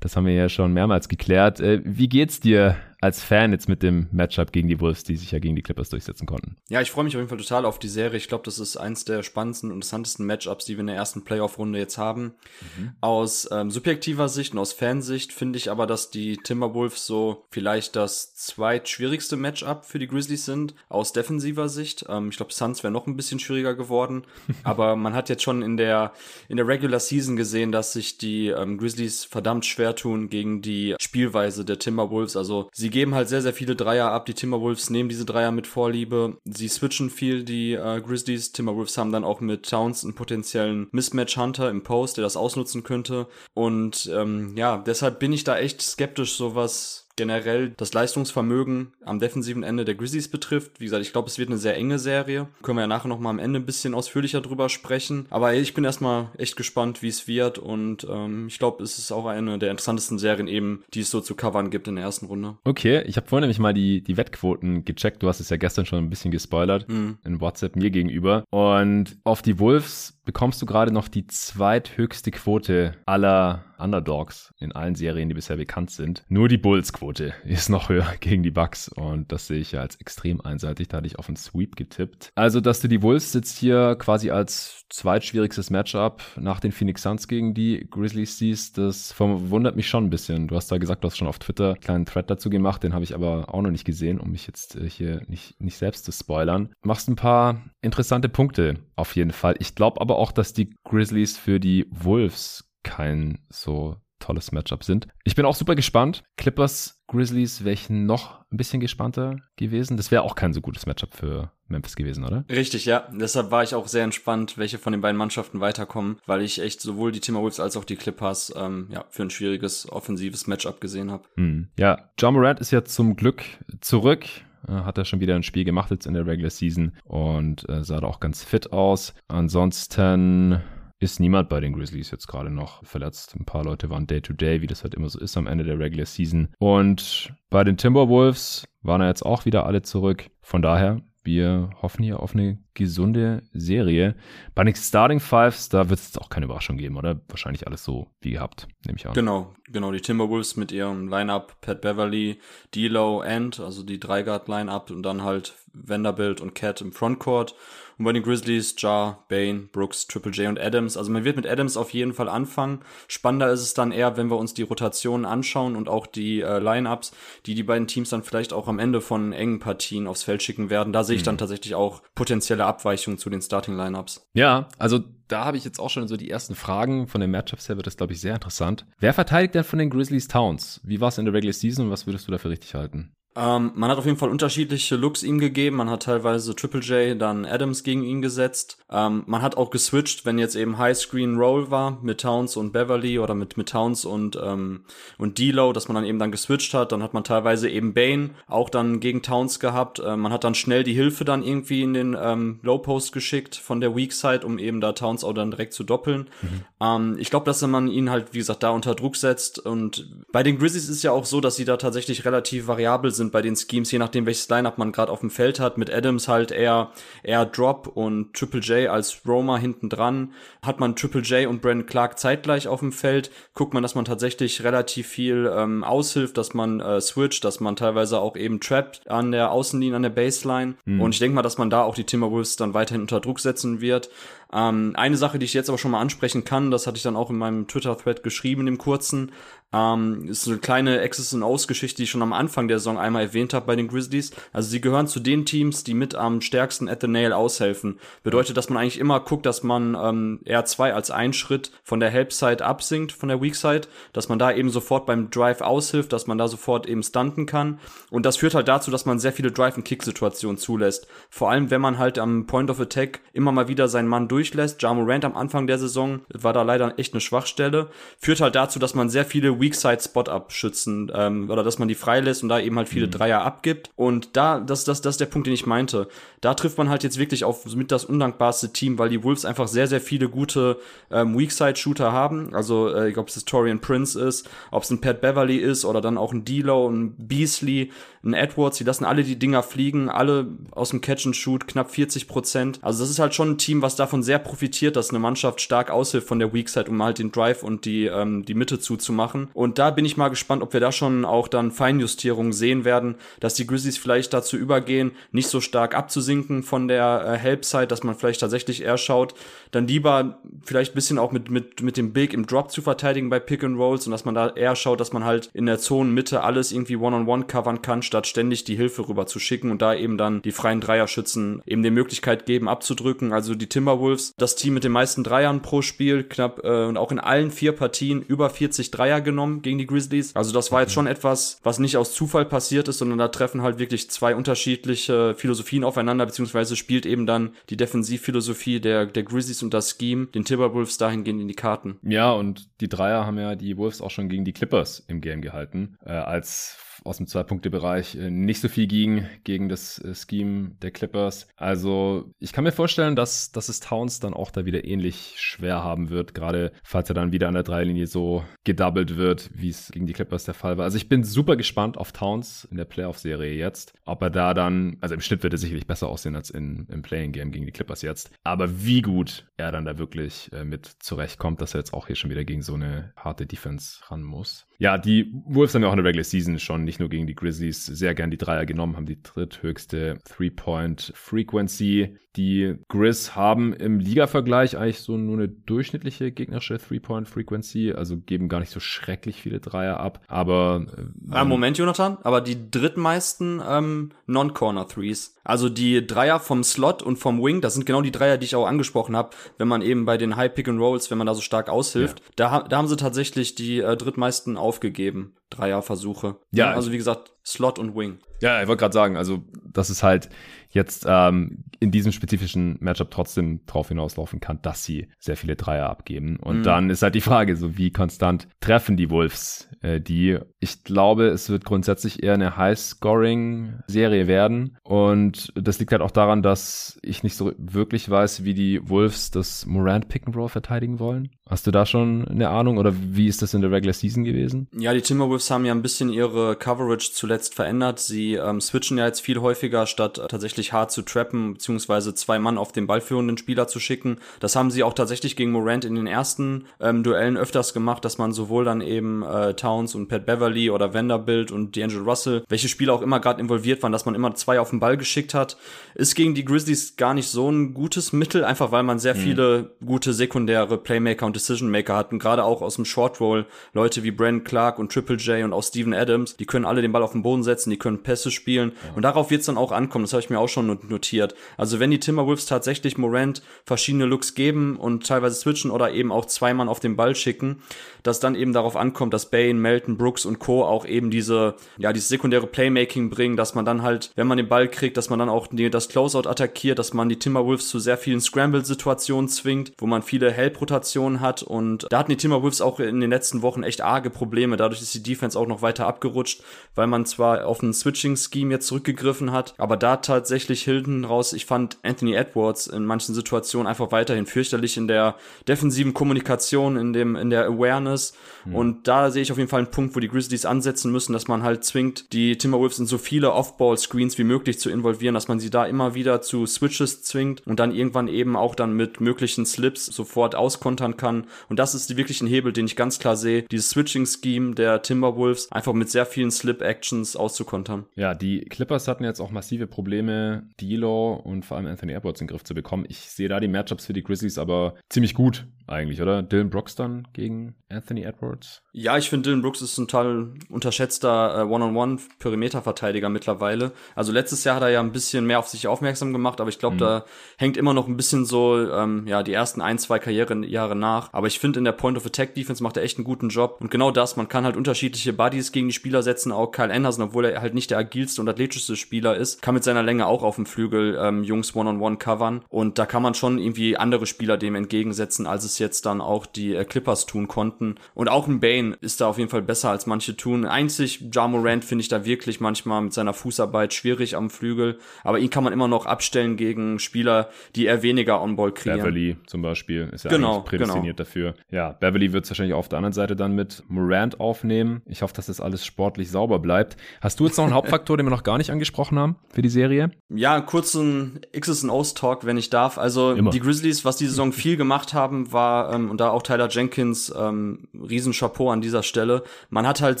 Das 0.00 0.16
haben 0.16 0.26
wir 0.26 0.34
ja 0.34 0.50
schon 0.50 0.74
mehrmals 0.74 1.08
geklärt. 1.08 1.60
Äh, 1.60 1.80
wie 1.86 2.10
geht's 2.10 2.40
dir 2.40 2.76
als 3.04 3.22
Fan 3.22 3.52
jetzt 3.52 3.68
mit 3.68 3.82
dem 3.82 4.06
Matchup 4.12 4.50
gegen 4.50 4.66
die 4.66 4.80
Wolves, 4.80 5.04
die 5.04 5.16
sich 5.16 5.30
ja 5.30 5.38
gegen 5.38 5.54
die 5.54 5.60
Clippers 5.60 5.90
durchsetzen 5.90 6.24
konnten. 6.24 6.56
Ja, 6.70 6.80
ich 6.80 6.90
freue 6.90 7.04
mich 7.04 7.14
auf 7.14 7.20
jeden 7.20 7.28
Fall 7.28 7.36
total 7.36 7.66
auf 7.66 7.78
die 7.78 7.90
Serie. 7.90 8.16
Ich 8.16 8.28
glaube, 8.28 8.44
das 8.44 8.58
ist 8.58 8.78
eins 8.78 9.04
der 9.04 9.22
spannendsten 9.22 9.70
und 9.70 9.76
interessantesten 9.76 10.24
Matchups, 10.24 10.64
die 10.64 10.76
wir 10.76 10.80
in 10.80 10.86
der 10.86 10.96
ersten 10.96 11.22
Playoff-Runde 11.22 11.78
jetzt 11.78 11.98
haben. 11.98 12.32
Mhm. 12.78 12.92
Aus 13.02 13.46
ähm, 13.52 13.70
subjektiver 13.70 14.30
Sicht 14.30 14.54
und 14.54 14.58
aus 14.58 14.72
Fansicht 14.72 15.34
finde 15.34 15.58
ich 15.58 15.70
aber, 15.70 15.86
dass 15.86 16.10
die 16.10 16.38
Timberwolves 16.38 17.04
so 17.04 17.44
vielleicht 17.50 17.94
das 17.94 18.36
zweitschwierigste 18.36 19.36
Matchup 19.36 19.84
für 19.84 19.98
die 19.98 20.08
Grizzlies 20.08 20.46
sind. 20.46 20.74
Aus 20.88 21.12
defensiver 21.12 21.68
Sicht. 21.68 22.06
Ähm, 22.08 22.30
ich 22.30 22.38
glaube, 22.38 22.54
Suns 22.54 22.82
wäre 22.82 22.90
noch 22.90 23.06
ein 23.06 23.16
bisschen 23.16 23.38
schwieriger 23.38 23.74
geworden. 23.74 24.24
aber 24.64 24.96
man 24.96 25.12
hat 25.12 25.28
jetzt 25.28 25.42
schon 25.42 25.60
in 25.60 25.76
der, 25.76 26.14
in 26.48 26.56
der 26.56 26.66
Regular 26.66 27.00
Season 27.00 27.36
gesehen, 27.36 27.70
dass 27.70 27.92
sich 27.92 28.16
die 28.16 28.48
ähm, 28.48 28.78
Grizzlies 28.78 29.26
verdammt 29.26 29.66
schwer 29.66 29.94
tun 29.94 30.30
gegen 30.30 30.62
die 30.62 30.94
Spielweise 30.98 31.66
der 31.66 31.78
Timberwolves. 31.78 32.34
Also 32.34 32.70
sie 32.72 32.93
geben 32.94 33.14
halt 33.16 33.28
sehr, 33.28 33.42
sehr 33.42 33.52
viele 33.52 33.74
Dreier 33.74 34.12
ab. 34.12 34.24
Die 34.24 34.34
Timberwolves 34.34 34.88
nehmen 34.88 35.08
diese 35.08 35.24
Dreier 35.26 35.50
mit 35.50 35.66
Vorliebe. 35.66 36.38
Sie 36.44 36.68
switchen 36.68 37.10
viel, 37.10 37.42
die 37.42 37.72
äh, 37.72 38.00
Grizzlies. 38.00 38.52
Timberwolves 38.52 38.96
haben 38.96 39.10
dann 39.10 39.24
auch 39.24 39.40
mit 39.40 39.68
Towns 39.68 40.04
einen 40.04 40.14
potenziellen 40.14 40.86
Mismatch-Hunter 40.92 41.68
im 41.70 41.82
Post, 41.82 42.16
der 42.16 42.22
das 42.22 42.36
ausnutzen 42.36 42.84
könnte. 42.84 43.26
Und 43.52 44.08
ähm, 44.14 44.56
ja, 44.56 44.78
deshalb 44.78 45.18
bin 45.18 45.32
ich 45.32 45.42
da 45.42 45.58
echt 45.58 45.82
skeptisch, 45.82 46.36
so 46.36 46.54
was 46.54 47.03
generell 47.16 47.70
das 47.76 47.92
Leistungsvermögen 47.92 48.92
am 49.04 49.18
defensiven 49.18 49.62
Ende 49.62 49.84
der 49.84 49.94
Grizzlies 49.94 50.28
betrifft. 50.28 50.80
Wie 50.80 50.84
gesagt, 50.84 51.04
ich 51.04 51.12
glaube, 51.12 51.28
es 51.28 51.38
wird 51.38 51.48
eine 51.48 51.58
sehr 51.58 51.76
enge 51.76 51.98
Serie. 51.98 52.48
Können 52.62 52.78
wir 52.78 52.82
ja 52.82 52.88
nachher 52.88 53.08
nochmal 53.08 53.30
am 53.30 53.38
Ende 53.38 53.60
ein 53.60 53.66
bisschen 53.66 53.94
ausführlicher 53.94 54.40
drüber 54.40 54.68
sprechen. 54.68 55.26
Aber 55.30 55.54
ich 55.54 55.74
bin 55.74 55.84
erstmal 55.84 56.28
echt 56.38 56.56
gespannt, 56.56 57.02
wie 57.02 57.08
es 57.08 57.28
wird. 57.28 57.58
Und 57.58 58.06
ähm, 58.10 58.46
ich 58.48 58.58
glaube, 58.58 58.82
es 58.82 58.98
ist 58.98 59.12
auch 59.12 59.26
eine 59.26 59.58
der 59.58 59.70
interessantesten 59.70 60.18
Serien 60.18 60.48
eben, 60.48 60.84
die 60.94 61.00
es 61.00 61.10
so 61.10 61.20
zu 61.20 61.34
covern 61.34 61.70
gibt 61.70 61.88
in 61.88 61.96
der 61.96 62.04
ersten 62.04 62.26
Runde. 62.26 62.56
Okay, 62.64 63.02
ich 63.02 63.16
habe 63.16 63.26
vorhin 63.26 63.42
nämlich 63.42 63.58
mal 63.58 63.74
die, 63.74 64.02
die 64.02 64.16
Wettquoten 64.16 64.84
gecheckt. 64.84 65.22
Du 65.22 65.28
hast 65.28 65.40
es 65.40 65.50
ja 65.50 65.56
gestern 65.56 65.86
schon 65.86 65.98
ein 65.98 66.10
bisschen 66.10 66.30
gespoilert 66.30 66.88
mhm. 66.88 67.18
in 67.24 67.40
WhatsApp 67.40 67.76
mir 67.76 67.90
gegenüber. 67.90 68.44
Und 68.50 69.16
auf 69.24 69.42
die 69.42 69.58
Wolves 69.58 70.13
bekommst 70.24 70.60
du 70.62 70.66
gerade 70.66 70.92
noch 70.92 71.08
die 71.08 71.26
zweithöchste 71.26 72.30
Quote 72.30 72.94
aller 73.06 73.64
Underdogs 73.78 74.52
in 74.58 74.72
allen 74.72 74.94
Serien, 74.94 75.28
die 75.28 75.34
bisher 75.34 75.56
bekannt 75.56 75.90
sind. 75.90 76.24
Nur 76.28 76.48
die 76.48 76.58
Bulls-Quote 76.58 77.34
ist 77.44 77.68
noch 77.68 77.88
höher 77.88 78.14
gegen 78.20 78.42
die 78.42 78.50
Bucks 78.50 78.88
und 78.88 79.32
das 79.32 79.46
sehe 79.46 79.58
ich 79.58 79.72
ja 79.72 79.80
als 79.80 79.96
extrem 79.96 80.40
einseitig. 80.40 80.88
Da 80.88 80.98
hatte 80.98 81.06
ich 81.06 81.18
auf 81.18 81.28
einen 81.28 81.36
Sweep 81.36 81.76
getippt. 81.76 82.30
Also, 82.34 82.60
dass 82.60 82.80
du 82.80 82.88
die 82.88 82.98
Bulls 82.98 83.32
sitzt 83.32 83.58
hier 83.58 83.96
quasi 83.96 84.30
als 84.30 84.84
zweitschwierigstes 84.90 85.70
Matchup 85.70 86.22
nach 86.36 86.60
den 86.60 86.72
Phoenix 86.72 87.02
Suns 87.02 87.28
gegen 87.28 87.54
die 87.54 87.86
Grizzlies 87.90 88.38
siehst, 88.38 88.78
das 88.78 89.12
verwundert 89.12 89.76
mich 89.76 89.88
schon 89.88 90.04
ein 90.04 90.10
bisschen. 90.10 90.48
Du 90.48 90.56
hast 90.56 90.70
da 90.70 90.78
gesagt, 90.78 91.02
du 91.02 91.08
hast 91.08 91.16
schon 91.16 91.28
auf 91.28 91.38
Twitter 91.38 91.70
einen 91.70 91.80
kleinen 91.80 92.06
Thread 92.06 92.30
dazu 92.30 92.50
gemacht, 92.50 92.82
den 92.82 92.94
habe 92.94 93.04
ich 93.04 93.14
aber 93.14 93.52
auch 93.52 93.62
noch 93.62 93.70
nicht 93.70 93.84
gesehen, 93.84 94.20
um 94.20 94.30
mich 94.30 94.46
jetzt 94.46 94.76
äh, 94.76 94.88
hier 94.88 95.22
nicht, 95.26 95.60
nicht 95.60 95.76
selbst 95.76 96.04
zu 96.04 96.12
spoilern. 96.12 96.70
Machst 96.82 97.08
ein 97.08 97.16
paar 97.16 97.62
interessante 97.82 98.28
Punkte 98.28 98.76
auf 98.96 99.16
jeden 99.16 99.32
Fall. 99.32 99.56
Ich 99.58 99.74
glaube 99.74 100.00
aber 100.00 100.13
auch, 100.16 100.32
dass 100.32 100.52
die 100.52 100.74
Grizzlies 100.84 101.36
für 101.36 101.60
die 101.60 101.86
Wolves 101.90 102.70
kein 102.82 103.38
so 103.48 103.96
tolles 104.24 104.52
Matchup 104.52 104.84
sind. 104.84 105.06
Ich 105.24 105.34
bin 105.34 105.44
auch 105.44 105.54
super 105.54 105.74
gespannt. 105.74 106.22
Clippers, 106.36 107.02
Grizzlies, 107.08 107.64
welchen 107.64 108.06
noch 108.06 108.40
ein 108.50 108.56
bisschen 108.56 108.80
gespannter 108.80 109.36
gewesen? 109.56 109.96
Das 109.96 110.10
wäre 110.10 110.22
auch 110.22 110.34
kein 110.34 110.54
so 110.54 110.62
gutes 110.62 110.86
Matchup 110.86 111.14
für 111.14 111.52
Memphis 111.68 111.96
gewesen, 111.96 112.24
oder? 112.24 112.44
Richtig, 112.48 112.86
ja. 112.86 113.08
Deshalb 113.12 113.50
war 113.50 113.62
ich 113.62 113.74
auch 113.74 113.86
sehr 113.86 114.04
entspannt, 114.04 114.56
welche 114.56 114.78
von 114.78 114.92
den 114.92 115.02
beiden 115.02 115.18
Mannschaften 115.18 115.60
weiterkommen, 115.60 116.20
weil 116.26 116.40
ich 116.40 116.60
echt 116.60 116.80
sowohl 116.80 117.12
die 117.12 117.20
Timberwolves 117.20 117.60
als 117.60 117.76
auch 117.76 117.84
die 117.84 117.96
Clippers 117.96 118.52
ähm, 118.56 118.88
ja, 118.90 119.04
für 119.10 119.22
ein 119.22 119.30
schwieriges 119.30 119.90
offensives 119.90 120.46
Matchup 120.46 120.80
gesehen 120.80 121.10
habe. 121.10 121.24
Hm. 121.36 121.68
Ja, 121.78 122.10
John 122.18 122.34
Morant 122.34 122.60
ist 122.60 122.70
ja 122.70 122.84
zum 122.84 123.16
Glück 123.16 123.42
zurück 123.80 124.24
hat 124.68 124.98
er 124.98 125.04
schon 125.04 125.20
wieder 125.20 125.34
ein 125.34 125.42
Spiel 125.42 125.64
gemacht 125.64 125.90
jetzt 125.90 126.06
in 126.06 126.14
der 126.14 126.26
Regular 126.26 126.50
Season 126.50 126.92
und 127.04 127.68
äh, 127.68 127.84
sah 127.84 128.00
da 128.00 128.06
auch 128.06 128.20
ganz 128.20 128.44
fit 128.44 128.72
aus. 128.72 129.14
Ansonsten 129.28 130.60
ist 131.00 131.20
niemand 131.20 131.48
bei 131.48 131.60
den 131.60 131.72
Grizzlies 131.74 132.10
jetzt 132.10 132.26
gerade 132.26 132.50
noch 132.50 132.84
verletzt. 132.84 133.36
Ein 133.36 133.44
paar 133.44 133.64
Leute 133.64 133.90
waren 133.90 134.06
Day-to-Day, 134.06 134.56
-Day, 134.56 134.60
wie 134.62 134.66
das 134.66 134.82
halt 134.82 134.94
immer 134.94 135.08
so 135.08 135.20
ist 135.20 135.36
am 135.36 135.46
Ende 135.46 135.64
der 135.64 135.78
Regular 135.78 136.06
Season. 136.06 136.48
Und 136.58 137.32
bei 137.50 137.62
den 137.62 137.76
Timberwolves 137.76 138.64
waren 138.82 139.02
ja 139.02 139.08
jetzt 139.08 139.24
auch 139.24 139.44
wieder 139.44 139.66
alle 139.66 139.82
zurück. 139.82 140.30
Von 140.40 140.62
daher, 140.62 141.00
wir 141.22 141.70
hoffen 141.82 142.02
hier 142.02 142.20
auf 142.20 142.34
eine 142.34 142.58
gesunde 142.74 143.42
Serie. 143.52 144.14
Bei 144.54 144.64
den 144.64 144.74
Starting 144.74 145.20
Fives, 145.20 145.68
da 145.68 145.88
wird 145.88 146.00
es 146.00 146.18
auch 146.18 146.28
keine 146.28 146.46
Überraschung 146.46 146.76
geben, 146.76 146.96
oder? 146.96 147.20
Wahrscheinlich 147.28 147.66
alles 147.66 147.84
so 147.84 148.08
wie 148.20 148.32
gehabt, 148.32 148.68
nehme 148.84 148.98
ich 148.98 149.06
an. 149.06 149.14
Genau, 149.14 149.54
genau. 149.70 149.92
Die 149.92 150.00
Timberwolves 150.00 150.56
mit 150.56 150.72
ihrem 150.72 151.08
Lineup 151.08 151.60
Pat 151.60 151.80
Beverly, 151.80 152.38
D'Lo, 152.74 153.22
End, 153.22 153.60
also 153.60 153.82
die 153.82 154.00
Dreiguard-Lineup 154.00 154.90
und 154.90 155.02
dann 155.02 155.22
halt 155.22 155.54
Vanderbilt 155.72 156.40
und 156.40 156.54
Cat 156.54 156.80
im 156.80 156.92
Frontcourt. 156.92 157.54
Und 157.98 158.04
bei 158.04 158.12
den 158.12 158.22
Grizzlies, 158.22 158.74
Jar, 158.78 159.24
Bane, 159.28 159.68
Brooks, 159.70 160.06
Triple 160.08 160.32
J 160.32 160.48
und 160.48 160.58
Adams. 160.58 160.96
Also 160.96 161.12
man 161.12 161.24
wird 161.24 161.36
mit 161.36 161.46
Adams 161.46 161.76
auf 161.76 161.90
jeden 161.90 162.12
Fall 162.12 162.28
anfangen. 162.28 162.80
Spannender 163.06 163.50
ist 163.52 163.60
es 163.60 163.74
dann 163.74 163.92
eher, 163.92 164.16
wenn 164.16 164.30
wir 164.30 164.36
uns 164.36 164.54
die 164.54 164.62
Rotationen 164.62 165.24
anschauen 165.24 165.76
und 165.76 165.88
auch 165.88 166.06
die 166.06 166.40
äh, 166.40 166.58
Lineups, 166.58 167.12
die 167.46 167.54
die 167.54 167.62
beiden 167.62 167.86
Teams 167.86 168.10
dann 168.10 168.24
vielleicht 168.24 168.52
auch 168.52 168.66
am 168.66 168.80
Ende 168.80 169.00
von 169.00 169.32
engen 169.32 169.60
Partien 169.60 170.08
aufs 170.08 170.24
Feld 170.24 170.42
schicken 170.42 170.70
werden. 170.70 170.92
Da 170.92 171.04
sehe 171.04 171.16
ich 171.16 171.22
dann 171.22 171.36
mhm. 171.36 171.38
tatsächlich 171.38 171.74
auch 171.76 172.02
potenzielle 172.14 172.63
Abweichungen 172.66 173.18
zu 173.18 173.30
den 173.30 173.42
Starting 173.42 173.76
Lineups. 173.76 174.28
Ja, 174.34 174.68
also 174.78 175.00
da 175.28 175.44
habe 175.44 175.56
ich 175.56 175.64
jetzt 175.64 175.80
auch 175.80 175.90
schon 175.90 176.06
so 176.08 176.16
die 176.16 176.30
ersten 176.30 176.54
Fragen 176.54 177.06
von 177.06 177.20
den 177.20 177.30
Matchups 177.30 177.68
her, 177.68 177.76
wird 177.76 177.86
das, 177.86 177.96
glaube 177.96 178.12
ich, 178.12 178.20
sehr 178.20 178.34
interessant. 178.34 178.86
Wer 178.98 179.14
verteidigt 179.14 179.54
denn 179.54 179.64
von 179.64 179.78
den 179.78 179.90
Grizzlies 179.90 180.28
Towns? 180.28 180.80
Wie 180.84 181.00
war 181.00 181.08
es 181.08 181.18
in 181.18 181.24
der 181.24 181.34
Regular 181.34 181.52
Season 181.52 181.86
und 181.86 181.92
was 181.92 182.06
würdest 182.06 182.28
du 182.28 182.32
dafür 182.32 182.50
richtig 182.50 182.74
halten? 182.74 183.14
Ähm, 183.36 183.72
man 183.74 183.90
hat 183.90 183.98
auf 183.98 184.06
jeden 184.06 184.16
Fall 184.16 184.28
unterschiedliche 184.28 184.96
Looks 184.96 185.22
ihm 185.22 185.38
gegeben. 185.38 185.76
Man 185.76 185.90
hat 185.90 186.04
teilweise 186.04 186.54
Triple 186.54 186.80
J, 186.80 187.20
dann 187.20 187.44
Adams 187.44 187.82
gegen 187.82 188.04
ihn 188.04 188.22
gesetzt. 188.22 188.78
Ähm, 188.90 189.24
man 189.26 189.42
hat 189.42 189.56
auch 189.56 189.70
geswitcht, 189.70 190.24
wenn 190.24 190.38
jetzt 190.38 190.54
eben 190.54 190.78
High 190.78 190.96
Screen 190.96 191.36
Roll 191.36 191.70
war 191.70 191.98
mit 192.02 192.20
Towns 192.20 192.56
und 192.56 192.72
Beverly 192.72 193.18
oder 193.18 193.34
mit, 193.34 193.56
mit 193.56 193.70
Towns 193.70 194.04
und, 194.04 194.38
ähm, 194.40 194.84
und 195.18 195.38
D-Low, 195.38 195.72
dass 195.72 195.88
man 195.88 195.96
dann 195.96 196.04
eben 196.04 196.18
dann 196.18 196.30
geswitcht 196.30 196.74
hat. 196.74 196.92
Dann 196.92 197.02
hat 197.02 197.12
man 197.12 197.24
teilweise 197.24 197.68
eben 197.68 197.92
Bane 197.92 198.30
auch 198.46 198.70
dann 198.70 199.00
gegen 199.00 199.22
Towns 199.22 199.58
gehabt. 199.58 199.98
Äh, 199.98 200.16
man 200.16 200.32
hat 200.32 200.44
dann 200.44 200.54
schnell 200.54 200.84
die 200.84 200.94
Hilfe 200.94 201.24
dann 201.24 201.42
irgendwie 201.42 201.82
in 201.82 201.94
den 201.94 202.16
ähm, 202.20 202.60
Low 202.62 202.78
Post 202.78 203.12
geschickt 203.12 203.56
von 203.56 203.80
der 203.80 203.96
Weak 203.96 204.12
Side, 204.12 204.46
um 204.46 204.58
eben 204.58 204.80
da 204.80 204.92
Towns 204.92 205.24
auch 205.24 205.32
dann 205.32 205.50
direkt 205.50 205.72
zu 205.72 205.82
doppeln. 205.82 206.28
Mhm. 206.42 206.60
Ähm, 206.80 207.16
ich 207.18 207.30
glaube, 207.30 207.46
dass 207.46 207.62
man 207.62 207.88
ihn 207.88 208.10
halt, 208.10 208.32
wie 208.32 208.38
gesagt, 208.38 208.62
da 208.62 208.70
unter 208.70 208.94
Druck 208.94 209.16
setzt. 209.16 209.58
Und 209.58 210.08
bei 210.30 210.44
den 210.44 210.58
Grizzlies 210.58 210.88
ist 210.88 211.02
ja 211.02 211.10
auch 211.10 211.24
so, 211.24 211.40
dass 211.40 211.56
sie 211.56 211.64
da 211.64 211.76
tatsächlich 211.76 212.24
relativ 212.24 212.68
variabel 212.68 213.10
sind 213.10 213.23
bei 213.30 213.42
den 213.42 213.56
Schemes, 213.56 213.90
je 213.90 213.98
nachdem, 213.98 214.26
welches 214.26 214.48
Lineup 214.48 214.78
man 214.78 214.92
gerade 214.92 215.10
auf 215.10 215.20
dem 215.20 215.30
Feld 215.30 215.60
hat. 215.60 215.78
Mit 215.78 215.92
Adams 215.92 216.28
halt 216.28 216.50
eher, 216.50 216.90
eher 217.22 217.46
Drop 217.46 217.86
und 217.86 218.34
Triple 218.34 218.60
J 218.60 218.88
als 218.88 219.20
Roma 219.26 219.56
hinten 219.56 219.88
dran. 219.88 220.32
Hat 220.62 220.80
man 220.80 220.96
Triple 220.96 221.22
J 221.22 221.48
und 221.48 221.62
Brandon 221.62 221.86
Clark 221.86 222.18
zeitgleich 222.18 222.68
auf 222.68 222.80
dem 222.80 222.92
Feld, 222.92 223.30
guckt 223.54 223.74
man, 223.74 223.82
dass 223.82 223.94
man 223.94 224.04
tatsächlich 224.04 224.62
relativ 224.64 225.06
viel 225.06 225.50
ähm, 225.54 225.84
aushilft, 225.84 226.36
dass 226.38 226.54
man 226.54 226.80
äh, 226.80 227.00
switcht, 227.00 227.44
dass 227.44 227.60
man 227.60 227.76
teilweise 227.76 228.18
auch 228.18 228.36
eben 228.36 228.60
trappt 228.60 229.08
an 229.08 229.32
der 229.32 229.50
Außenlinie, 229.50 229.96
an 229.96 230.02
der 230.02 230.10
Baseline. 230.10 230.74
Mhm. 230.84 231.00
Und 231.00 231.14
ich 231.14 231.18
denke 231.18 231.34
mal, 231.34 231.42
dass 231.42 231.58
man 231.58 231.70
da 231.70 231.82
auch 231.82 231.94
die 231.94 232.04
Timberwolves 232.04 232.56
dann 232.56 232.74
weiterhin 232.74 233.02
unter 233.02 233.20
Druck 233.20 233.40
setzen 233.40 233.80
wird. 233.80 234.10
Ähm, 234.54 234.92
eine 234.94 235.16
Sache, 235.16 235.38
die 235.38 235.46
ich 235.46 235.54
jetzt 235.54 235.68
aber 235.68 235.78
schon 235.78 235.90
mal 235.90 236.00
ansprechen 236.00 236.44
kann, 236.44 236.70
das 236.70 236.86
hatte 236.86 236.96
ich 236.96 237.02
dann 237.02 237.16
auch 237.16 237.28
in 237.28 237.36
meinem 237.36 237.66
Twitter-Thread 237.66 238.22
geschrieben, 238.22 238.66
dem 238.66 238.78
kurzen, 238.78 239.32
ähm, 239.74 240.28
ist 240.28 240.46
eine 240.46 240.58
kleine 240.58 241.00
Access 241.00 241.34
and 241.34 241.42
Aus 241.42 241.66
Geschichte, 241.66 241.96
die 241.96 242.04
ich 242.04 242.10
schon 242.10 242.22
am 242.22 242.32
Anfang 242.32 242.68
der 242.68 242.78
Saison 242.78 242.96
einmal 242.96 243.22
erwähnt 243.22 243.52
habe 243.52 243.66
bei 243.66 243.74
den 243.74 243.88
Grizzlies. 243.88 244.30
Also 244.52 244.68
sie 244.70 244.80
gehören 244.80 245.08
zu 245.08 245.18
den 245.18 245.44
Teams, 245.44 245.82
die 245.82 245.94
mit 245.94 246.14
am 246.14 246.40
stärksten 246.40 246.88
at 246.88 247.00
the 247.00 247.08
nail 247.08 247.32
aushelfen. 247.32 247.98
Bedeutet, 248.22 248.56
dass 248.56 248.68
man 248.68 248.78
eigentlich 248.78 249.00
immer 249.00 249.18
guckt, 249.18 249.46
dass 249.46 249.64
man 249.64 249.96
ähm, 250.00 250.40
R2 250.46 250.92
als 250.92 251.10
ein 251.10 251.32
Schritt 251.32 251.72
von 251.82 251.98
der 251.98 252.10
Help 252.10 252.32
Side 252.32 252.64
absinkt, 252.64 253.10
von 253.10 253.28
der 253.28 253.42
Weak 253.42 253.56
Side, 253.56 253.88
dass 254.12 254.28
man 254.28 254.38
da 254.38 254.52
eben 254.52 254.70
sofort 254.70 255.06
beim 255.06 255.30
Drive 255.30 255.60
aushilft, 255.60 256.12
dass 256.12 256.28
man 256.28 256.38
da 256.38 256.46
sofort 256.46 256.86
eben 256.86 257.02
stunten 257.02 257.46
kann. 257.46 257.80
Und 258.10 258.26
das 258.26 258.36
führt 258.36 258.54
halt 258.54 258.68
dazu, 258.68 258.92
dass 258.92 259.06
man 259.06 259.18
sehr 259.18 259.32
viele 259.32 259.50
Drive- 259.50 259.74
and 259.74 259.84
Kick-Situationen 259.84 260.58
zulässt. 260.58 261.08
Vor 261.30 261.50
allem, 261.50 261.70
wenn 261.70 261.80
man 261.80 261.98
halt 261.98 262.20
am 262.20 262.46
Point 262.46 262.70
of 262.70 262.78
Attack 262.78 263.20
immer 263.32 263.50
mal 263.50 263.66
wieder 263.66 263.88
seinen 263.88 264.08
Mann 264.08 264.28
durchlässt. 264.44 264.82
Ja 264.82 264.92
Morant 264.92 265.24
am 265.24 265.36
Anfang 265.36 265.66
der 265.66 265.78
Saison 265.78 266.20
war 266.32 266.52
da 266.52 266.62
leider 266.62 266.98
echt 266.98 267.14
eine 267.14 267.20
Schwachstelle. 267.20 267.88
Führt 268.18 268.40
halt 268.40 268.54
dazu, 268.54 268.78
dass 268.78 268.94
man 268.94 269.08
sehr 269.08 269.24
viele 269.24 269.60
Weakside 269.60 270.00
Spot-Up 270.00 270.52
schützen 270.52 271.10
ähm, 271.14 271.50
oder 271.50 271.64
dass 271.64 271.78
man 271.78 271.88
die 271.88 271.94
freilässt 271.94 272.42
und 272.42 272.48
da 272.48 272.60
eben 272.60 272.76
halt 272.76 272.88
viele 272.88 273.06
mhm. 273.06 273.12
Dreier 273.12 273.42
abgibt. 273.42 273.90
Und 273.96 274.36
da, 274.36 274.60
das, 274.60 274.84
das, 274.84 275.00
das 275.00 275.14
ist 275.14 275.20
der 275.20 275.26
Punkt, 275.26 275.46
den 275.46 275.54
ich 275.54 275.66
meinte. 275.66 276.08
Da 276.40 276.54
trifft 276.54 276.78
man 276.78 276.88
halt 276.88 277.02
jetzt 277.02 277.18
wirklich 277.18 277.44
auf 277.44 277.64
mit 277.74 277.90
das 277.90 278.04
undankbarste 278.04 278.72
Team, 278.72 278.98
weil 278.98 279.08
die 279.08 279.24
Wolves 279.24 279.44
einfach 279.44 279.68
sehr, 279.68 279.86
sehr 279.86 280.00
viele 280.00 280.28
gute 280.28 280.78
ähm, 281.10 281.38
Weakside-Shooter 281.38 282.12
haben. 282.12 282.54
Also, 282.54 282.92
äh, 282.94 283.08
ich 283.08 283.14
glaube, 283.14 283.30
es 283.30 283.36
ist 283.36 283.48
Torian 283.48 283.80
Prince 283.80 284.20
ist, 284.20 284.48
ob 284.70 284.82
es 284.82 284.90
ein 284.90 285.00
Pat 285.00 285.20
Beverly 285.20 285.56
ist 285.56 285.84
oder 285.84 286.00
dann 286.00 286.18
auch 286.18 286.32
ein 286.32 286.44
D'Lo, 286.44 286.90
ein 286.90 287.14
Beasley, 287.16 287.90
ein 288.24 288.34
Edwards, 288.34 288.78
die 288.78 288.84
lassen 288.84 289.04
alle 289.04 289.22
die 289.22 289.38
Dinger 289.38 289.62
fliegen, 289.62 290.08
alle 290.08 290.48
aus 290.70 290.90
dem 290.90 291.00
Catch 291.00 291.26
and 291.26 291.36
Shoot, 291.36 291.66
knapp 291.66 291.90
40 291.90 292.26
Prozent. 292.26 292.78
Also 292.82 293.02
das 293.02 293.10
ist 293.10 293.18
halt 293.18 293.34
schon 293.34 293.52
ein 293.52 293.58
Team, 293.58 293.82
was 293.82 293.96
davon 293.96 294.22
sehr 294.22 294.33
profitiert, 294.38 294.96
dass 294.96 295.10
eine 295.10 295.18
Mannschaft 295.18 295.60
stark 295.60 295.90
aushilft 295.90 296.26
von 296.26 296.38
der 296.38 296.52
Weak 296.52 296.68
Side, 296.68 296.90
um 296.90 297.02
halt 297.02 297.18
den 297.18 297.32
Drive 297.32 297.62
und 297.62 297.84
die, 297.84 298.06
ähm, 298.06 298.44
die 298.44 298.54
Mitte 298.54 298.78
zuzumachen. 298.78 299.48
Und 299.54 299.78
da 299.78 299.90
bin 299.90 300.04
ich 300.04 300.16
mal 300.16 300.28
gespannt, 300.28 300.62
ob 300.62 300.72
wir 300.72 300.80
da 300.80 300.92
schon 300.92 301.24
auch 301.24 301.48
dann 301.48 301.70
Feinjustierungen 301.70 302.52
sehen 302.52 302.84
werden, 302.84 303.16
dass 303.40 303.54
die 303.54 303.66
Grizzlies 303.66 303.98
vielleicht 303.98 304.32
dazu 304.32 304.56
übergehen, 304.56 305.12
nicht 305.32 305.48
so 305.48 305.60
stark 305.60 305.94
abzusinken 305.94 306.62
von 306.62 306.88
der 306.88 307.24
äh, 307.26 307.38
Help 307.38 307.64
Side, 307.64 307.88
dass 307.88 308.02
man 308.02 308.14
vielleicht 308.14 308.40
tatsächlich 308.40 308.82
eher 308.82 308.98
schaut, 308.98 309.34
dann 309.70 309.86
lieber 309.86 310.38
vielleicht 310.64 310.94
bisschen 310.94 311.18
auch 311.18 311.32
mit, 311.32 311.50
mit, 311.50 311.82
mit 311.82 311.96
dem 311.96 312.12
Big 312.12 312.32
im 312.32 312.46
Drop 312.46 312.70
zu 312.70 312.82
verteidigen 312.82 313.28
bei 313.28 313.40
Pick 313.40 313.64
and 313.64 313.78
Rolls 313.78 314.06
und 314.06 314.12
dass 314.12 314.24
man 314.24 314.34
da 314.34 314.50
eher 314.50 314.76
schaut, 314.76 315.00
dass 315.00 315.12
man 315.12 315.24
halt 315.24 315.50
in 315.52 315.66
der 315.66 315.78
Zonenmitte 315.78 316.42
alles 316.42 316.72
irgendwie 316.72 316.96
One-on-One 316.96 317.42
-on 317.42 317.44
-one 317.44 317.48
covern 317.48 317.82
kann, 317.82 318.02
statt 318.02 318.26
ständig 318.26 318.64
die 318.64 318.76
Hilfe 318.76 319.08
rüber 319.08 319.26
zu 319.26 319.38
schicken 319.38 319.70
und 319.70 319.82
da 319.82 319.94
eben 319.94 320.16
dann 320.16 320.42
die 320.42 320.52
freien 320.52 320.80
Dreierschützen 320.80 321.62
eben 321.66 321.82
die 321.82 321.90
Möglichkeit 321.90 322.46
geben, 322.46 322.68
abzudrücken. 322.68 323.32
Also 323.32 323.54
die 323.54 323.68
Timberwolves, 323.68 324.13
das 324.36 324.56
Team 324.56 324.74
mit 324.74 324.84
den 324.84 324.92
meisten 324.92 325.24
Dreiern 325.24 325.62
pro 325.62 325.82
Spiel, 325.82 326.24
knapp 326.24 326.60
äh, 326.64 326.84
und 326.84 326.96
auch 326.96 327.12
in 327.12 327.18
allen 327.18 327.50
vier 327.50 327.72
Partien 327.72 328.22
über 328.22 328.50
40 328.50 328.90
Dreier 328.90 329.20
genommen 329.20 329.62
gegen 329.62 329.78
die 329.78 329.86
Grizzlies. 329.86 330.34
Also 330.34 330.52
das 330.52 330.72
war 330.72 330.82
jetzt 330.82 330.92
schon 330.92 331.06
etwas, 331.06 331.60
was 331.62 331.78
nicht 331.78 331.96
aus 331.96 332.14
Zufall 332.14 332.44
passiert 332.44 332.88
ist, 332.88 332.98
sondern 332.98 333.18
da 333.18 333.28
treffen 333.28 333.62
halt 333.62 333.78
wirklich 333.78 334.10
zwei 334.10 334.34
unterschiedliche 334.34 335.34
Philosophien 335.36 335.84
aufeinander, 335.84 336.26
beziehungsweise 336.26 336.76
spielt 336.76 337.06
eben 337.06 337.26
dann 337.26 337.54
die 337.70 337.76
Defensivphilosophie 337.76 338.80
der, 338.80 339.06
der 339.06 339.22
Grizzlies 339.22 339.62
und 339.62 339.74
das 339.74 339.96
Scheme 339.98 340.26
den 340.26 340.44
Timberwolves 340.44 340.98
dahingehend 340.98 341.40
in 341.40 341.48
die 341.48 341.54
Karten. 341.54 341.98
Ja, 342.02 342.32
und 342.32 342.68
die 342.80 342.88
Dreier 342.88 343.26
haben 343.26 343.38
ja 343.38 343.54
die 343.54 343.76
Wolves 343.76 344.00
auch 344.00 344.10
schon 344.10 344.28
gegen 344.28 344.44
die 344.44 344.52
Clippers 344.52 345.04
im 345.08 345.20
Game 345.20 345.42
gehalten, 345.42 345.96
äh, 346.04 346.10
als 346.10 346.76
aus 347.04 347.18
dem 347.18 347.26
Zwei-Punkte-Bereich 347.26 348.16
äh, 348.16 348.30
nicht 348.30 348.60
so 348.60 348.68
viel 348.68 348.86
ging 348.86 349.26
gegen 349.44 349.68
das 349.68 349.98
äh, 349.98 350.14
Scheme 350.14 350.72
der 350.82 350.90
Clippers. 350.90 351.46
Also 351.56 352.32
ich 352.38 352.52
kann 352.52 352.64
mir 352.64 352.72
vorstellen, 352.72 353.14
dass, 353.14 353.52
dass 353.52 353.68
es 353.68 353.80
Towns 353.80 354.20
dann 354.20 354.34
auch 354.34 354.50
da 354.50 354.64
wieder 354.64 354.84
ähnlich 354.84 355.34
schwer 355.36 355.84
haben 355.84 356.10
wird, 356.10 356.34
gerade 356.34 356.72
falls 356.82 357.08
er 357.10 357.14
dann 357.14 357.32
wieder 357.32 357.48
an 357.48 357.54
der 357.54 357.62
Dreilinie 357.62 358.06
so 358.06 358.44
gedoubled 358.64 359.16
wird, 359.16 359.50
wie 359.54 359.68
es 359.68 359.90
gegen 359.92 360.06
die 360.06 360.12
Clippers 360.12 360.44
der 360.44 360.54
Fall 360.54 360.78
war. 360.78 360.84
Also 360.84 360.96
ich 360.96 361.08
bin 361.08 361.24
super 361.24 361.56
gespannt 361.56 361.98
auf 361.98 362.12
Towns 362.12 362.66
in 362.70 362.76
der 362.76 362.84
Playoff-Serie 362.84 363.54
jetzt, 363.54 363.92
ob 364.04 364.22
er 364.22 364.30
da 364.30 364.54
dann, 364.54 364.96
also 365.00 365.14
im 365.14 365.20
Schnitt 365.20 365.42
wird 365.42 365.52
er 365.52 365.58
sicherlich 365.58 365.86
besser 365.86 366.08
aussehen 366.08 366.36
als 366.36 366.50
in, 366.50 366.86
im 366.90 367.02
Playing-Game 367.02 367.52
gegen 367.52 367.66
die 367.66 367.72
Clippers 367.72 368.02
jetzt, 368.02 368.30
aber 368.42 368.84
wie 368.84 369.02
gut 369.02 369.46
er 369.56 369.72
dann 369.72 369.84
da 369.84 369.98
wirklich 369.98 370.50
äh, 370.52 370.64
mit 370.64 370.86
zurechtkommt, 370.86 371.60
dass 371.60 371.74
er 371.74 371.80
jetzt 371.80 371.92
auch 371.92 372.06
hier 372.06 372.16
schon 372.16 372.30
wieder 372.30 372.44
gegen 372.44 372.62
so 372.62 372.74
eine 372.74 373.12
harte 373.16 373.46
Defense 373.46 374.00
ran 374.08 374.22
muss. 374.22 374.66
Ja, 374.78 374.98
die 374.98 375.32
Wolves 375.46 375.74
haben 375.74 375.82
ja 375.82 375.88
auch 375.88 375.92
in 375.92 375.98
der 375.98 376.06
Regular 376.06 376.24
Season 376.24 376.58
schon 376.58 376.84
nicht 376.84 376.93
nur 377.00 377.08
gegen 377.08 377.26
die 377.26 377.34
Grizzlies 377.34 377.84
sehr 377.86 378.14
gern 378.14 378.30
die 378.30 378.38
Dreier 378.38 378.66
genommen, 378.66 378.96
haben 378.96 379.06
die 379.06 379.22
dritthöchste 379.22 380.18
Three-Point-Frequency. 380.24 382.16
Die 382.36 382.74
Grizz 382.88 383.36
haben 383.36 383.72
im 383.72 384.00
Liga-Vergleich 384.00 384.76
eigentlich 384.76 385.00
so 385.00 385.16
nur 385.16 385.36
eine 385.36 385.48
durchschnittliche 385.48 386.32
gegnerische 386.32 386.78
Three-Point-Frequency, 386.78 387.92
also 387.92 388.16
geben 388.16 388.48
gar 388.48 388.60
nicht 388.60 388.72
so 388.72 388.80
schrecklich 388.80 389.40
viele 389.40 389.60
Dreier 389.60 390.00
ab. 390.00 390.20
Aber 390.26 390.84
äh, 391.30 391.40
äh, 391.40 391.44
Moment, 391.44 391.78
Jonathan, 391.78 392.18
aber 392.22 392.40
die 392.40 392.70
drittmeisten 392.70 393.62
ähm, 393.66 394.10
Non-Corner-Threes. 394.26 395.36
Also 395.44 395.68
die 395.68 396.06
Dreier 396.06 396.40
vom 396.40 396.64
Slot 396.64 397.02
und 397.02 397.18
vom 397.18 397.40
Wing, 397.40 397.60
das 397.60 397.74
sind 397.74 397.86
genau 397.86 398.02
die 398.02 398.10
Dreier, 398.10 398.38
die 398.38 398.46
ich 398.46 398.56
auch 398.56 398.66
angesprochen 398.66 399.14
habe, 399.14 399.30
wenn 399.58 399.68
man 399.68 399.82
eben 399.82 400.04
bei 400.04 400.16
den 400.16 400.36
High 400.36 400.54
Pick 400.54 400.68
and 400.68 400.80
Rolls, 400.80 401.10
wenn 401.10 401.18
man 401.18 401.26
da 401.26 401.34
so 401.34 401.42
stark 401.42 401.68
aushilft, 401.68 402.20
ja. 402.20 402.26
da, 402.36 402.62
da 402.62 402.76
haben 402.78 402.88
sie 402.88 402.96
tatsächlich 402.96 403.54
die 403.54 403.80
äh, 403.80 403.96
drittmeisten 403.96 404.56
aufgegeben. 404.56 405.34
Dreierversuche. 405.50 406.36
Ja. 406.50 406.72
Also 406.72 406.92
wie 406.92 406.96
gesagt, 406.96 407.32
Slot 407.44 407.78
und 407.78 407.96
Wing. 407.96 408.18
Ja, 408.40 408.62
ich 408.62 408.68
wollte 408.68 408.80
gerade 408.80 408.94
sagen, 408.94 409.16
also 409.16 409.44
das 409.72 409.90
ist 409.90 410.02
halt 410.02 410.28
jetzt 410.74 411.06
ähm, 411.08 411.64
in 411.80 411.90
diesem 411.90 412.12
spezifischen 412.12 412.76
Matchup 412.80 413.10
trotzdem 413.10 413.60
drauf 413.66 413.88
hinauslaufen 413.88 414.40
kann, 414.40 414.60
dass 414.62 414.84
sie 414.84 415.08
sehr 415.18 415.36
viele 415.36 415.56
Dreier 415.56 415.88
abgeben. 415.88 416.36
Und 416.36 416.58
mhm. 416.58 416.62
dann 416.64 416.90
ist 416.90 417.02
halt 417.02 417.14
die 417.14 417.20
Frage, 417.20 417.56
so 417.56 417.78
wie 417.78 417.90
konstant 417.90 418.48
treffen 418.60 418.96
die 418.96 419.10
Wolves 419.10 419.70
äh, 419.82 420.00
die. 420.00 420.38
Ich 420.58 420.82
glaube, 420.82 421.26
es 421.28 421.48
wird 421.50 421.64
grundsätzlich 421.64 422.22
eher 422.22 422.34
eine 422.34 422.56
High-Scoring-Serie 422.56 424.26
werden. 424.26 424.76
Und 424.82 425.52
das 425.54 425.78
liegt 425.78 425.92
halt 425.92 426.02
auch 426.02 426.10
daran, 426.10 426.42
dass 426.42 426.98
ich 427.02 427.22
nicht 427.22 427.36
so 427.36 427.52
wirklich 427.56 428.08
weiß, 428.08 428.44
wie 428.44 428.54
die 428.54 428.88
Wolves 428.88 429.30
das 429.30 429.66
Morant 429.66 430.08
Pick 430.08 430.26
and 430.26 430.36
Roll 430.36 430.48
verteidigen 430.48 430.98
wollen. 430.98 431.30
Hast 431.48 431.66
du 431.66 431.70
da 431.70 431.84
schon 431.84 432.26
eine 432.26 432.48
Ahnung 432.48 432.78
oder 432.78 432.94
wie 432.96 433.28
ist 433.28 433.42
das 433.42 433.52
in 433.52 433.60
der 433.60 433.70
Regular 433.70 433.92
Season 433.92 434.24
gewesen? 434.24 434.68
Ja, 434.72 434.94
die 434.94 435.02
Timberwolves 435.02 435.50
haben 435.50 435.66
ja 435.66 435.72
ein 435.72 435.82
bisschen 435.82 436.10
ihre 436.10 436.56
Coverage 436.56 437.12
zuletzt 437.12 437.54
verändert. 437.54 438.00
Sie 438.00 438.34
ähm, 438.34 438.60
switchen 438.60 438.96
ja 438.96 439.06
jetzt 439.06 439.20
viel 439.20 439.40
häufiger, 439.40 439.86
statt 439.86 440.20
tatsächlich 440.28 440.63
hart 440.72 440.92
zu 440.92 441.02
trappen, 441.02 441.54
beziehungsweise 441.54 442.14
zwei 442.14 442.38
Mann 442.38 442.58
auf 442.58 442.72
den 442.72 442.86
ballführenden 442.86 443.36
Spieler 443.36 443.66
zu 443.66 443.80
schicken. 443.80 444.18
Das 444.40 444.56
haben 444.56 444.70
sie 444.70 444.82
auch 444.82 444.94
tatsächlich 444.94 445.36
gegen 445.36 445.50
Morant 445.50 445.84
in 445.84 445.94
den 445.94 446.06
ersten 446.06 446.66
ähm, 446.80 447.02
Duellen 447.02 447.36
öfters 447.36 447.74
gemacht, 447.74 448.04
dass 448.04 448.18
man 448.18 448.32
sowohl 448.32 448.64
dann 448.64 448.80
eben 448.80 449.22
äh, 449.22 449.54
Towns 449.54 449.94
und 449.94 450.08
Pat 450.08 450.26
Beverly 450.26 450.70
oder 450.70 450.94
Vanderbilt 450.94 451.50
und 451.50 451.76
D'Angelo 451.76 452.04
Russell, 452.04 452.44
welche 452.48 452.68
Spieler 452.68 452.94
auch 452.94 453.02
immer 453.02 453.20
gerade 453.20 453.40
involviert 453.40 453.82
waren, 453.82 453.92
dass 453.92 454.06
man 454.06 454.14
immer 454.14 454.34
zwei 454.34 454.60
auf 454.60 454.70
den 454.70 454.80
Ball 454.80 454.96
geschickt 454.96 455.34
hat. 455.34 455.56
Ist 455.94 456.14
gegen 456.14 456.34
die 456.34 456.44
Grizzlies 456.44 456.96
gar 456.96 457.14
nicht 457.14 457.28
so 457.28 457.50
ein 457.50 457.74
gutes 457.74 458.12
Mittel, 458.12 458.44
einfach 458.44 458.70
weil 458.72 458.82
man 458.82 458.98
sehr 458.98 459.14
mhm. 459.14 459.20
viele 459.20 459.70
gute 459.84 460.12
sekundäre 460.12 460.78
Playmaker 460.78 461.26
und 461.26 461.34
Decision 461.34 461.70
Maker 461.70 461.96
hatten, 461.96 462.18
gerade 462.18 462.44
auch 462.44 462.62
aus 462.62 462.76
dem 462.76 462.84
Short 462.84 463.20
Roll, 463.20 463.46
Leute 463.72 464.02
wie 464.02 464.10
Brandon 464.10 464.44
Clark 464.44 464.78
und 464.78 464.92
Triple 464.92 465.14
MJ 465.16 465.42
und 465.42 465.52
auch 465.52 465.62
Steven 465.62 465.94
Adams, 465.94 466.36
die 466.36 466.46
können 466.46 466.64
alle 466.64 466.82
den 466.82 466.92
Ball 466.92 467.02
auf 467.02 467.12
den 467.12 467.22
Boden 467.22 467.42
setzen, 467.42 467.70
die 467.70 467.78
können 467.78 468.02
Pässe 468.02 468.30
spielen 468.30 468.72
ja. 468.84 468.96
und 468.96 469.02
darauf 469.02 469.30
wird 469.30 469.40
es 469.40 469.46
dann 469.46 469.58
auch 469.58 469.72
ankommen. 469.72 470.04
Das 470.04 470.12
habe 470.12 470.22
ich 470.22 470.30
mir 470.30 470.38
auch 470.38 470.48
schon 470.54 470.78
notiert. 470.88 471.34
Also 471.56 471.80
wenn 471.80 471.90
die 471.90 472.00
Timberwolves 472.00 472.46
tatsächlich 472.46 472.96
Morant 472.96 473.42
verschiedene 473.66 474.06
Looks 474.06 474.34
geben 474.34 474.76
und 474.76 475.06
teilweise 475.06 475.36
switchen 475.36 475.70
oder 475.70 475.92
eben 475.92 476.12
auch 476.12 476.24
zwei 476.24 476.54
Mann 476.54 476.68
auf 476.68 476.80
den 476.80 476.96
Ball 476.96 477.14
schicken, 477.14 477.62
dass 478.02 478.20
dann 478.20 478.34
eben 478.34 478.52
darauf 478.52 478.76
ankommt, 478.76 479.12
dass 479.12 479.30
Bane, 479.30 479.54
Melton, 479.54 479.96
Brooks 479.96 480.24
und 480.24 480.38
Co. 480.38 480.64
auch 480.64 480.86
eben 480.86 481.10
diese, 481.10 481.54
ja, 481.76 481.92
dieses 481.92 482.08
sekundäre 482.08 482.46
Playmaking 482.46 483.10
bringen, 483.10 483.36
dass 483.36 483.54
man 483.54 483.64
dann 483.64 483.82
halt, 483.82 484.12
wenn 484.14 484.26
man 484.26 484.36
den 484.36 484.48
Ball 484.48 484.68
kriegt, 484.68 484.96
dass 484.96 485.10
man 485.10 485.18
dann 485.18 485.28
auch 485.28 485.48
das 485.50 485.88
Closeout 485.88 486.28
attackiert, 486.28 486.78
dass 486.78 486.94
man 486.94 487.08
die 487.08 487.18
Timberwolves 487.18 487.68
zu 487.68 487.78
sehr 487.78 487.98
vielen 487.98 488.20
Scramble-Situationen 488.20 489.28
zwingt, 489.28 489.72
wo 489.78 489.86
man 489.86 490.02
viele 490.02 490.30
Help-Rotationen 490.30 491.20
hat 491.20 491.42
und 491.42 491.86
da 491.90 491.98
hatten 491.98 492.10
die 492.10 492.16
Timberwolves 492.16 492.60
auch 492.60 492.78
in 492.78 493.00
den 493.00 493.10
letzten 493.10 493.42
Wochen 493.42 493.62
echt 493.62 493.80
arge 493.80 494.10
Probleme. 494.10 494.56
Dadurch 494.56 494.82
ist 494.82 494.94
die 494.94 495.02
Defense 495.02 495.38
auch 495.38 495.46
noch 495.46 495.62
weiter 495.62 495.86
abgerutscht, 495.86 496.42
weil 496.74 496.86
man 496.86 497.06
zwar 497.06 497.46
auf 497.46 497.62
ein 497.62 497.72
Switching-Scheme 497.72 498.52
jetzt 498.52 498.66
zurückgegriffen 498.66 499.32
hat, 499.32 499.54
aber 499.56 499.76
da 499.76 499.96
tatsächlich 499.96 500.33
Hilton 500.42 501.04
raus, 501.04 501.32
ich 501.32 501.46
fand 501.46 501.78
Anthony 501.82 502.14
Edwards 502.14 502.66
in 502.66 502.84
manchen 502.84 503.14
Situationen 503.14 503.66
einfach 503.66 503.92
weiterhin 503.92 504.26
fürchterlich 504.26 504.76
in 504.76 504.88
der 504.88 505.16
defensiven 505.48 505.94
Kommunikation, 505.94 506.76
in 506.76 506.92
dem, 506.92 507.16
in 507.16 507.30
der 507.30 507.46
Awareness 507.46 508.14
mhm. 508.44 508.54
und 508.54 508.88
da 508.88 509.10
sehe 509.10 509.22
ich 509.22 509.32
auf 509.32 509.38
jeden 509.38 509.50
Fall 509.50 509.60
einen 509.60 509.70
Punkt, 509.70 509.96
wo 509.96 510.00
die 510.00 510.08
Grizzlies 510.08 510.46
ansetzen 510.46 510.92
müssen, 510.92 511.12
dass 511.12 511.28
man 511.28 511.42
halt 511.42 511.64
zwingt, 511.64 512.12
die 512.12 512.36
Timberwolves 512.36 512.78
in 512.78 512.86
so 512.86 512.98
viele 512.98 513.32
Off-Ball-Screens 513.32 514.18
wie 514.18 514.24
möglich 514.24 514.58
zu 514.58 514.70
involvieren, 514.70 515.14
dass 515.14 515.28
man 515.28 515.40
sie 515.40 515.50
da 515.50 515.64
immer 515.64 515.94
wieder 515.94 516.20
zu 516.20 516.46
Switches 516.46 517.02
zwingt 517.02 517.46
und 517.46 517.60
dann 517.60 517.74
irgendwann 517.74 518.08
eben 518.08 518.36
auch 518.36 518.54
dann 518.54 518.74
mit 518.74 519.00
möglichen 519.00 519.46
Slips 519.46 519.86
sofort 519.86 520.34
auskontern 520.34 520.96
kann. 520.96 521.26
Und 521.48 521.58
das 521.58 521.74
ist 521.74 521.96
wirklich 521.96 522.20
ein 522.20 522.26
Hebel, 522.26 522.52
den 522.52 522.66
ich 522.66 522.76
ganz 522.76 522.98
klar 522.98 523.16
sehe, 523.16 523.42
dieses 523.42 523.70
Switching-Scheme 523.70 524.54
der 524.54 524.82
Timberwolves 524.82 525.50
einfach 525.52 525.72
mit 525.72 525.90
sehr 525.90 526.06
vielen 526.06 526.30
Slip-Actions 526.30 527.16
auszukontern. 527.16 527.84
Ja, 527.96 528.14
die 528.14 528.40
Clippers 528.40 528.88
hatten 528.88 529.04
jetzt 529.04 529.20
auch 529.20 529.30
massive 529.30 529.66
Probleme, 529.66 530.23
D'Lo 530.60 531.14
und 531.14 531.44
vor 531.44 531.56
allem 531.56 531.66
Anthony 531.66 531.92
Edwards 531.92 532.20
in 532.20 532.26
den 532.26 532.32
Griff 532.32 532.44
zu 532.44 532.54
bekommen. 532.54 532.84
Ich 532.88 532.98
sehe 533.10 533.28
da 533.28 533.40
die 533.40 533.48
Matchups 533.48 533.86
für 533.86 533.92
die 533.92 534.02
Grizzlies 534.02 534.38
aber 534.38 534.74
ziemlich 534.88 535.14
gut 535.14 535.46
eigentlich, 535.66 536.02
oder? 536.02 536.22
Dylan 536.22 536.50
Brooks 536.50 536.74
dann 536.74 537.08
gegen 537.12 537.54
Anthony 537.70 538.02
Edwards? 538.02 538.62
Ja, 538.72 538.98
ich 538.98 539.08
finde, 539.08 539.28
Dylan 539.28 539.42
Brooks 539.42 539.62
ist 539.62 539.78
ein 539.78 539.88
total 539.88 540.34
unterschätzter 540.48 541.40
äh, 541.40 541.42
One-on-One-Perimeter-Verteidiger 541.44 543.08
mittlerweile. 543.08 543.72
Also 543.94 544.12
letztes 544.12 544.44
Jahr 544.44 544.56
hat 544.56 544.62
er 544.62 544.68
ja 544.68 544.80
ein 544.80 544.92
bisschen 544.92 545.26
mehr 545.26 545.38
auf 545.38 545.48
sich 545.48 545.66
aufmerksam 545.66 546.12
gemacht, 546.12 546.40
aber 546.40 546.50
ich 546.50 546.58
glaube, 546.58 546.76
mhm. 546.76 546.80
da 546.80 547.04
hängt 547.38 547.56
immer 547.56 547.72
noch 547.74 547.88
ein 547.88 547.96
bisschen 547.96 548.24
so, 548.24 548.58
ähm, 548.70 549.06
ja, 549.06 549.22
die 549.22 549.32
ersten 549.32 549.60
ein, 549.62 549.78
zwei 549.78 549.98
Karrierejahre 549.98 550.76
nach. 550.76 551.12
Aber 551.12 551.26
ich 551.26 551.38
finde, 551.38 551.58
in 551.58 551.64
der 551.64 551.72
Point-of-Attack-Defense 551.72 552.62
macht 552.62 552.76
er 552.76 552.82
echt 552.82 552.98
einen 552.98 553.04
guten 553.04 553.28
Job. 553.30 553.56
Und 553.60 553.70
genau 553.70 553.90
das, 553.90 554.16
man 554.16 554.28
kann 554.28 554.44
halt 554.44 554.56
unterschiedliche 554.56 555.12
Buddies 555.12 555.52
gegen 555.52 555.68
die 555.68 555.74
Spieler 555.74 556.02
setzen. 556.02 556.32
Auch 556.32 556.50
Kyle 556.50 556.72
Anderson, 556.72 557.04
obwohl 557.04 557.24
er 557.24 557.40
halt 557.40 557.54
nicht 557.54 557.70
der 557.70 557.78
agilste 557.78 558.20
und 558.20 558.28
athletischste 558.28 558.76
Spieler 558.76 559.16
ist, 559.16 559.40
kann 559.40 559.54
mit 559.54 559.64
seiner 559.64 559.82
Länge 559.82 560.06
auch 560.06 560.13
auf 560.22 560.36
dem 560.36 560.46
Flügel 560.46 560.98
ähm, 561.00 561.24
Jungs 561.24 561.54
One-on-One 561.54 561.96
covern. 561.96 562.42
Und 562.48 562.78
da 562.78 562.86
kann 562.86 563.02
man 563.02 563.14
schon 563.14 563.38
irgendwie 563.38 563.76
andere 563.76 564.06
Spieler 564.06 564.36
dem 564.36 564.54
entgegensetzen, 564.54 565.26
als 565.26 565.44
es 565.44 565.58
jetzt 565.58 565.86
dann 565.86 566.00
auch 566.00 566.26
die 566.26 566.54
äh, 566.54 566.64
Clippers 566.64 567.06
tun 567.06 567.28
konnten. 567.28 567.76
Und 567.94 568.08
auch 568.08 568.26
ein 568.26 568.40
Bane 568.40 568.76
ist 568.80 569.00
da 569.00 569.08
auf 569.08 569.18
jeden 569.18 569.30
Fall 569.30 569.42
besser 569.42 569.70
als 569.70 569.86
manche 569.86 570.16
tun. 570.16 570.44
Einzig 570.44 571.04
Ja 571.12 571.26
Morant 571.26 571.64
finde 571.64 571.82
ich 571.82 571.88
da 571.88 572.04
wirklich 572.04 572.40
manchmal 572.40 572.82
mit 572.82 572.92
seiner 572.92 573.14
Fußarbeit 573.14 573.74
schwierig 573.74 574.16
am 574.16 574.30
Flügel. 574.30 574.78
Aber 575.02 575.18
ihn 575.18 575.30
kann 575.30 575.44
man 575.44 575.52
immer 575.52 575.68
noch 575.68 575.86
abstellen 575.86 576.36
gegen 576.36 576.78
Spieler, 576.78 577.28
die 577.56 577.66
eher 577.66 577.82
weniger 577.82 578.22
On-Ball 578.22 578.52
kreieren. 578.52 578.80
Beverly 578.80 579.16
zum 579.26 579.42
Beispiel 579.42 579.88
ist 579.92 580.04
ja 580.04 580.10
genau, 580.10 580.40
prädestiniert 580.40 580.96
genau. 580.96 580.96
dafür. 580.96 581.34
Ja, 581.50 581.72
Beverly 581.72 582.12
wird 582.12 582.24
es 582.24 582.30
wahrscheinlich 582.30 582.54
auf 582.54 582.68
der 582.68 582.78
anderen 582.78 582.92
Seite 582.92 583.16
dann 583.16 583.34
mit 583.34 583.62
Morant 583.68 584.20
aufnehmen. 584.20 584.82
Ich 584.86 585.02
hoffe, 585.02 585.14
dass 585.14 585.26
das 585.26 585.40
alles 585.40 585.64
sportlich 585.64 586.10
sauber 586.10 586.38
bleibt. 586.38 586.76
Hast 587.00 587.20
du 587.20 587.26
jetzt 587.26 587.36
noch 587.36 587.44
einen 587.44 587.54
Hauptfaktor, 587.54 587.96
den 587.96 588.06
wir 588.06 588.10
noch 588.10 588.22
gar 588.22 588.38
nicht 588.38 588.50
angesprochen 588.50 588.98
haben 588.98 589.16
für 589.32 589.42
die 589.42 589.48
Serie? 589.48 589.90
Ja, 590.16 590.40
kurzen 590.40 591.20
X's 591.32 591.64
und 591.64 591.70
O's 591.70 591.94
Talk, 591.94 592.24
wenn 592.24 592.36
ich 592.36 592.50
darf. 592.50 592.78
Also 592.78 593.12
immer. 593.12 593.30
die 593.30 593.40
Grizzlies, 593.40 593.84
was 593.84 593.96
die 593.96 594.06
Saison 594.06 594.32
viel 594.32 594.56
gemacht 594.56 594.94
haben, 594.94 595.32
war 595.32 595.72
ähm, 595.72 595.90
und 595.90 596.00
da 596.00 596.10
auch 596.10 596.22
Tyler 596.22 596.48
Jenkins 596.48 597.12
ähm, 597.16 597.68
Riesenchapeau 597.74 598.50
an 598.50 598.60
dieser 598.60 598.82
Stelle. 598.82 599.24
Man 599.50 599.66
hat 599.66 599.80
halt 599.80 600.00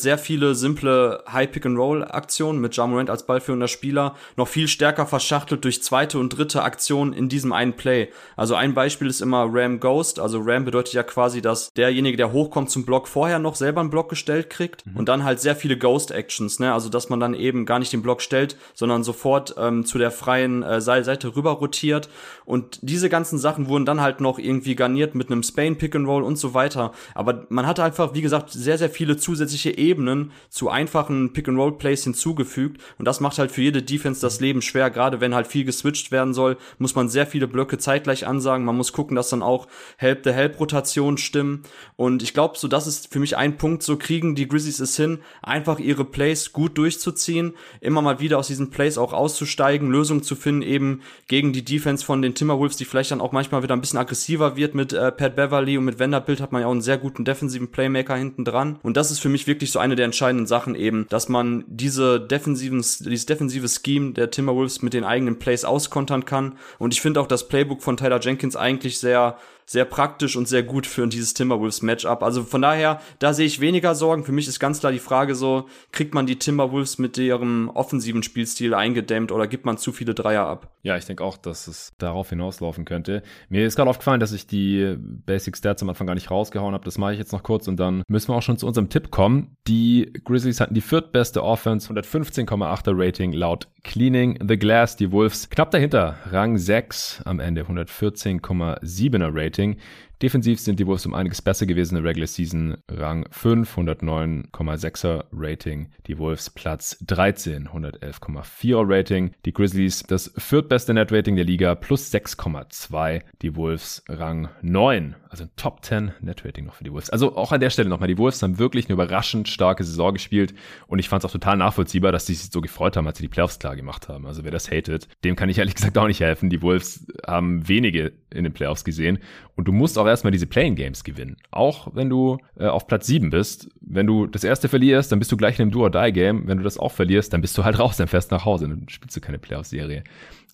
sehr 0.00 0.18
viele 0.18 0.54
simple 0.54 1.24
High-Pick-and-Roll-Aktionen 1.30 2.60
mit 2.60 2.76
Jamorant 2.76 3.10
als 3.10 3.26
ballführender 3.26 3.68
Spieler 3.68 4.14
noch 4.36 4.48
viel 4.48 4.68
stärker 4.68 5.06
verschachtelt 5.06 5.64
durch 5.64 5.82
zweite 5.82 6.18
und 6.18 6.30
dritte 6.30 6.62
Aktionen 6.62 7.12
in 7.12 7.28
diesem 7.28 7.52
einen 7.52 7.74
Play. 7.74 8.08
Also 8.36 8.54
ein 8.54 8.74
Beispiel 8.74 9.08
ist 9.08 9.20
immer 9.20 9.46
Ram 9.50 9.80
Ghost. 9.80 10.20
Also 10.20 10.40
Ram 10.40 10.64
bedeutet 10.64 10.94
ja 10.94 11.02
quasi, 11.02 11.42
dass 11.42 11.72
derjenige, 11.72 12.16
der 12.16 12.32
hochkommt 12.32 12.70
zum 12.70 12.84
Block, 12.84 13.08
vorher 13.08 13.38
noch 13.38 13.56
selber 13.56 13.80
einen 13.80 13.90
Block 13.90 14.08
gestellt 14.08 14.50
kriegt 14.50 14.86
mhm. 14.86 14.96
und 14.96 15.08
dann 15.08 15.24
halt 15.24 15.40
sehr 15.40 15.56
viele 15.56 15.76
Ghost-Actions. 15.76 16.60
Ne? 16.60 16.72
Also 16.72 16.88
dass 16.88 17.08
man 17.08 17.20
dann 17.20 17.34
eben 17.34 17.66
gar 17.66 17.78
nicht 17.78 17.92
den 17.92 18.02
Block 18.02 18.22
stellt, 18.22 18.56
sondern 18.74 19.02
sofort 19.02 19.54
ähm, 19.58 19.84
zu 19.84 19.98
der 19.98 20.03
freien 20.10 20.62
äh, 20.62 20.80
Seite 20.80 21.34
rüber 21.36 21.52
rotiert. 21.52 22.08
Und 22.44 22.78
diese 22.82 23.08
ganzen 23.08 23.38
Sachen 23.38 23.68
wurden 23.68 23.84
dann 23.84 24.00
halt 24.00 24.20
noch 24.20 24.38
irgendwie 24.38 24.74
garniert 24.74 25.14
mit 25.14 25.30
einem 25.30 25.42
Spain 25.42 25.76
Pick 25.78 25.96
and 25.96 26.06
Roll 26.06 26.22
und 26.22 26.36
so 26.36 26.54
weiter. 26.54 26.92
Aber 27.14 27.46
man 27.48 27.66
hatte 27.66 27.82
einfach, 27.82 28.14
wie 28.14 28.22
gesagt, 28.22 28.50
sehr, 28.50 28.78
sehr 28.78 28.90
viele 28.90 29.16
zusätzliche 29.16 29.76
Ebenen 29.76 30.32
zu 30.50 30.68
einfachen 30.68 31.32
Pick-and-Roll-Plays 31.32 32.04
hinzugefügt. 32.04 32.80
Und 32.98 33.06
das 33.06 33.20
macht 33.20 33.38
halt 33.38 33.50
für 33.50 33.62
jede 33.62 33.82
Defense 33.82 34.20
das 34.20 34.40
Leben 34.40 34.62
schwer. 34.62 34.90
Gerade 34.90 35.20
wenn 35.20 35.34
halt 35.34 35.46
viel 35.46 35.64
geswitcht 35.64 36.12
werden 36.12 36.34
soll, 36.34 36.56
muss 36.78 36.94
man 36.94 37.08
sehr 37.08 37.26
viele 37.26 37.48
Blöcke 37.48 37.78
zeitgleich 37.78 38.26
ansagen. 38.26 38.64
Man 38.64 38.76
muss 38.76 38.92
gucken, 38.92 39.16
dass 39.16 39.30
dann 39.30 39.42
auch 39.42 39.66
Help-the-Help-Rotationen 39.96 41.18
stimmen. 41.18 41.62
Und 41.96 42.22
ich 42.22 42.34
glaube, 42.34 42.58
so 42.58 42.68
das 42.68 42.86
ist 42.86 43.12
für 43.12 43.18
mich 43.20 43.36
ein 43.36 43.56
Punkt. 43.56 43.82
So 43.82 43.96
kriegen 43.96 44.34
die 44.34 44.48
Grizzlies 44.48 44.80
es 44.80 44.96
hin, 44.96 45.18
einfach 45.42 45.78
ihre 45.78 46.04
Plays 46.04 46.52
gut 46.52 46.78
durchzuziehen, 46.78 47.54
immer 47.80 48.02
mal 48.02 48.20
wieder 48.20 48.38
aus 48.38 48.46
diesen 48.46 48.70
Plays 48.70 48.98
auch 48.98 49.12
auszusteigen, 49.12 49.83
Lösungen 49.90 50.22
zu 50.22 50.36
finden, 50.36 50.62
eben 50.62 51.02
gegen 51.28 51.52
die 51.52 51.64
Defense 51.64 52.04
von 52.04 52.22
den 52.22 52.34
Timberwolves, 52.34 52.76
die 52.76 52.84
vielleicht 52.84 53.10
dann 53.10 53.20
auch 53.20 53.32
manchmal 53.32 53.62
wieder 53.62 53.74
ein 53.74 53.80
bisschen 53.80 53.98
aggressiver 53.98 54.56
wird 54.56 54.74
mit 54.74 54.92
äh, 54.92 55.12
Pat 55.12 55.36
Beverly 55.36 55.78
und 55.78 55.84
mit 55.84 55.98
Vanderbilt 55.98 56.40
hat 56.40 56.52
man 56.52 56.62
ja 56.62 56.68
auch 56.68 56.72
einen 56.72 56.82
sehr 56.82 56.98
guten 56.98 57.24
defensiven 57.24 57.68
Playmaker 57.68 58.16
hinten 58.16 58.44
dran. 58.44 58.78
Und 58.82 58.96
das 58.96 59.10
ist 59.10 59.20
für 59.20 59.28
mich 59.28 59.46
wirklich 59.46 59.70
so 59.72 59.78
eine 59.78 59.96
der 59.96 60.04
entscheidenden 60.04 60.46
Sachen 60.46 60.74
eben, 60.74 61.06
dass 61.08 61.28
man 61.28 61.64
diese 61.66 62.20
defensiven, 62.20 62.78
dieses 62.78 63.26
defensive 63.26 63.68
Scheme 63.68 64.12
der 64.12 64.30
Timberwolves 64.30 64.82
mit 64.82 64.94
den 64.94 65.04
eigenen 65.04 65.38
Plays 65.38 65.64
auskontern 65.64 66.24
kann. 66.24 66.58
Und 66.78 66.92
ich 66.92 67.00
finde 67.00 67.20
auch 67.20 67.26
das 67.26 67.48
Playbook 67.48 67.82
von 67.82 67.96
Tyler 67.96 68.20
Jenkins 68.20 68.56
eigentlich 68.56 68.98
sehr 68.98 69.38
sehr 69.66 69.84
praktisch 69.84 70.36
und 70.36 70.48
sehr 70.48 70.62
gut 70.62 70.86
für 70.86 71.06
dieses 71.06 71.34
Timberwolves 71.34 71.82
Matchup. 71.82 72.22
Also 72.22 72.44
von 72.44 72.62
daher, 72.62 73.00
da 73.18 73.32
sehe 73.32 73.46
ich 73.46 73.60
weniger 73.60 73.94
Sorgen. 73.94 74.24
Für 74.24 74.32
mich 74.32 74.48
ist 74.48 74.60
ganz 74.60 74.80
klar 74.80 74.92
die 74.92 74.98
Frage 74.98 75.34
so, 75.34 75.68
kriegt 75.92 76.14
man 76.14 76.26
die 76.26 76.38
Timberwolves 76.38 76.98
mit 76.98 77.18
ihrem 77.18 77.70
offensiven 77.70 78.22
Spielstil 78.22 78.74
eingedämmt 78.74 79.32
oder 79.32 79.46
gibt 79.46 79.64
man 79.64 79.78
zu 79.78 79.92
viele 79.92 80.14
Dreier 80.14 80.46
ab? 80.46 80.70
Ja, 80.82 80.96
ich 80.96 81.06
denke 81.06 81.24
auch, 81.24 81.36
dass 81.36 81.66
es 81.66 81.92
darauf 81.98 82.28
hinauslaufen 82.28 82.84
könnte. 82.84 83.22
Mir 83.48 83.66
ist 83.66 83.76
gerade 83.76 83.88
aufgefallen, 83.90 84.20
dass 84.20 84.32
ich 84.32 84.46
die 84.46 84.96
Basic 84.98 85.56
Stats 85.56 85.82
am 85.82 85.88
Anfang 85.88 86.06
gar 86.06 86.14
nicht 86.14 86.30
rausgehauen 86.30 86.74
habe. 86.74 86.84
Das 86.84 86.98
mache 86.98 87.12
ich 87.12 87.18
jetzt 87.18 87.32
noch 87.32 87.42
kurz 87.42 87.68
und 87.68 87.78
dann 87.78 88.02
müssen 88.08 88.28
wir 88.28 88.36
auch 88.36 88.42
schon 88.42 88.58
zu 88.58 88.66
unserem 88.66 88.90
Tipp 88.90 89.10
kommen. 89.10 89.56
Die 89.66 90.12
Grizzlies 90.24 90.60
hatten 90.60 90.74
die 90.74 90.80
viertbeste 90.80 91.42
Offense, 91.42 91.92
115,8er 91.92 92.92
Rating 92.94 93.32
laut 93.32 93.68
Cleaning 93.84 94.38
the 94.44 94.58
Glass. 94.58 94.96
Die 94.96 95.12
Wolves 95.12 95.50
knapp 95.50 95.70
dahinter, 95.70 96.16
Rang 96.30 96.58
6 96.58 97.22
am 97.26 97.38
Ende, 97.38 97.62
114,7er 97.62 99.32
Rating. 99.32 99.76
Defensiv 100.22 100.60
sind 100.60 100.78
die 100.80 100.86
Wolves 100.86 101.06
um 101.06 101.14
einiges 101.14 101.42
besser 101.42 101.66
gewesen 101.66 101.96
in 101.96 102.02
der 102.02 102.10
Regular 102.10 102.26
Season. 102.26 102.76
Rang 102.88 103.26
5, 103.30 103.76
109,6er 103.76 105.24
Rating. 105.32 105.90
Die 106.06 106.18
Wolves 106.18 106.50
Platz 106.50 106.96
13, 107.06 107.68
111,4er 107.68 108.84
Rating. 108.86 109.32
Die 109.44 109.52
Grizzlies 109.52 110.02
das 110.04 110.32
viertbeste 110.36 110.94
Net 110.94 111.12
Rating 111.12 111.36
der 111.36 111.44
Liga, 111.44 111.74
plus 111.74 112.12
6,2. 112.12 113.22
Die 113.42 113.56
Wolves 113.56 114.04
Rang 114.08 114.48
9, 114.62 115.16
also 115.28 115.44
ein 115.44 115.50
Top 115.56 115.84
10 115.84 116.12
Net 116.20 116.44
Rating 116.44 116.66
noch 116.66 116.74
für 116.74 116.84
die 116.84 116.92
Wolves. 116.92 117.10
Also 117.10 117.36
auch 117.36 117.52
an 117.52 117.60
der 117.60 117.70
Stelle 117.70 117.88
nochmal, 117.88 118.08
die 118.08 118.18
Wolves 118.18 118.42
haben 118.42 118.58
wirklich 118.58 118.86
eine 118.86 118.94
überraschend 118.94 119.48
starke 119.48 119.84
Saison 119.84 120.14
gespielt 120.14 120.54
und 120.86 120.98
ich 120.98 121.08
fand 121.08 121.24
es 121.24 121.28
auch 121.28 121.32
total 121.32 121.56
nachvollziehbar, 121.56 122.12
dass 122.12 122.26
sie 122.26 122.34
sich 122.34 122.50
so 122.50 122.60
gefreut 122.60 122.96
haben, 122.96 123.06
als 123.06 123.18
sie 123.18 123.24
die 123.24 123.28
Playoffs 123.28 123.58
klar 123.58 123.76
gemacht 123.76 124.08
haben. 124.08 124.26
Also 124.26 124.44
wer 124.44 124.50
das 124.50 124.70
hatet, 124.70 125.08
dem 125.24 125.36
kann 125.36 125.48
ich 125.48 125.58
ehrlich 125.58 125.74
gesagt 125.74 125.98
auch 125.98 126.06
nicht 126.06 126.20
helfen. 126.20 126.50
Die 126.50 126.62
Wolves 126.62 127.06
haben 127.26 127.66
wenige 127.68 128.12
in 128.30 128.44
den 128.44 128.52
Playoffs 128.52 128.84
gesehen 128.84 129.18
und 129.56 129.68
du 129.68 129.72
musst 129.72 129.98
auch 129.98 130.03
erstmal 130.10 130.30
diese 130.30 130.46
Playing 130.46 130.74
Games 130.74 131.04
gewinnen. 131.04 131.36
Auch 131.50 131.88
wenn 131.94 132.08
du 132.08 132.38
äh, 132.58 132.66
auf 132.66 132.86
Platz 132.86 133.06
7 133.06 133.30
bist. 133.30 133.68
Wenn 133.80 134.06
du 134.06 134.26
das 134.26 134.44
erste 134.44 134.68
verlierst, 134.68 135.12
dann 135.12 135.18
bist 135.18 135.32
du 135.32 135.36
gleich 135.36 135.58
in 135.58 135.62
einem 135.62 135.70
Do-or-Die-Game. 135.70 136.46
Wenn 136.46 136.58
du 136.58 136.64
das 136.64 136.78
auch 136.78 136.92
verlierst, 136.92 137.32
dann 137.32 137.40
bist 137.40 137.56
du 137.56 137.64
halt 137.64 137.78
raus, 137.80 137.96
dann 137.96 138.08
fährst 138.08 138.30
nach 138.30 138.44
Hause. 138.44 138.68
Dann 138.68 138.88
spielst 138.88 139.16
du 139.16 139.20
keine 139.20 139.38
Playoff-Serie. 139.38 140.04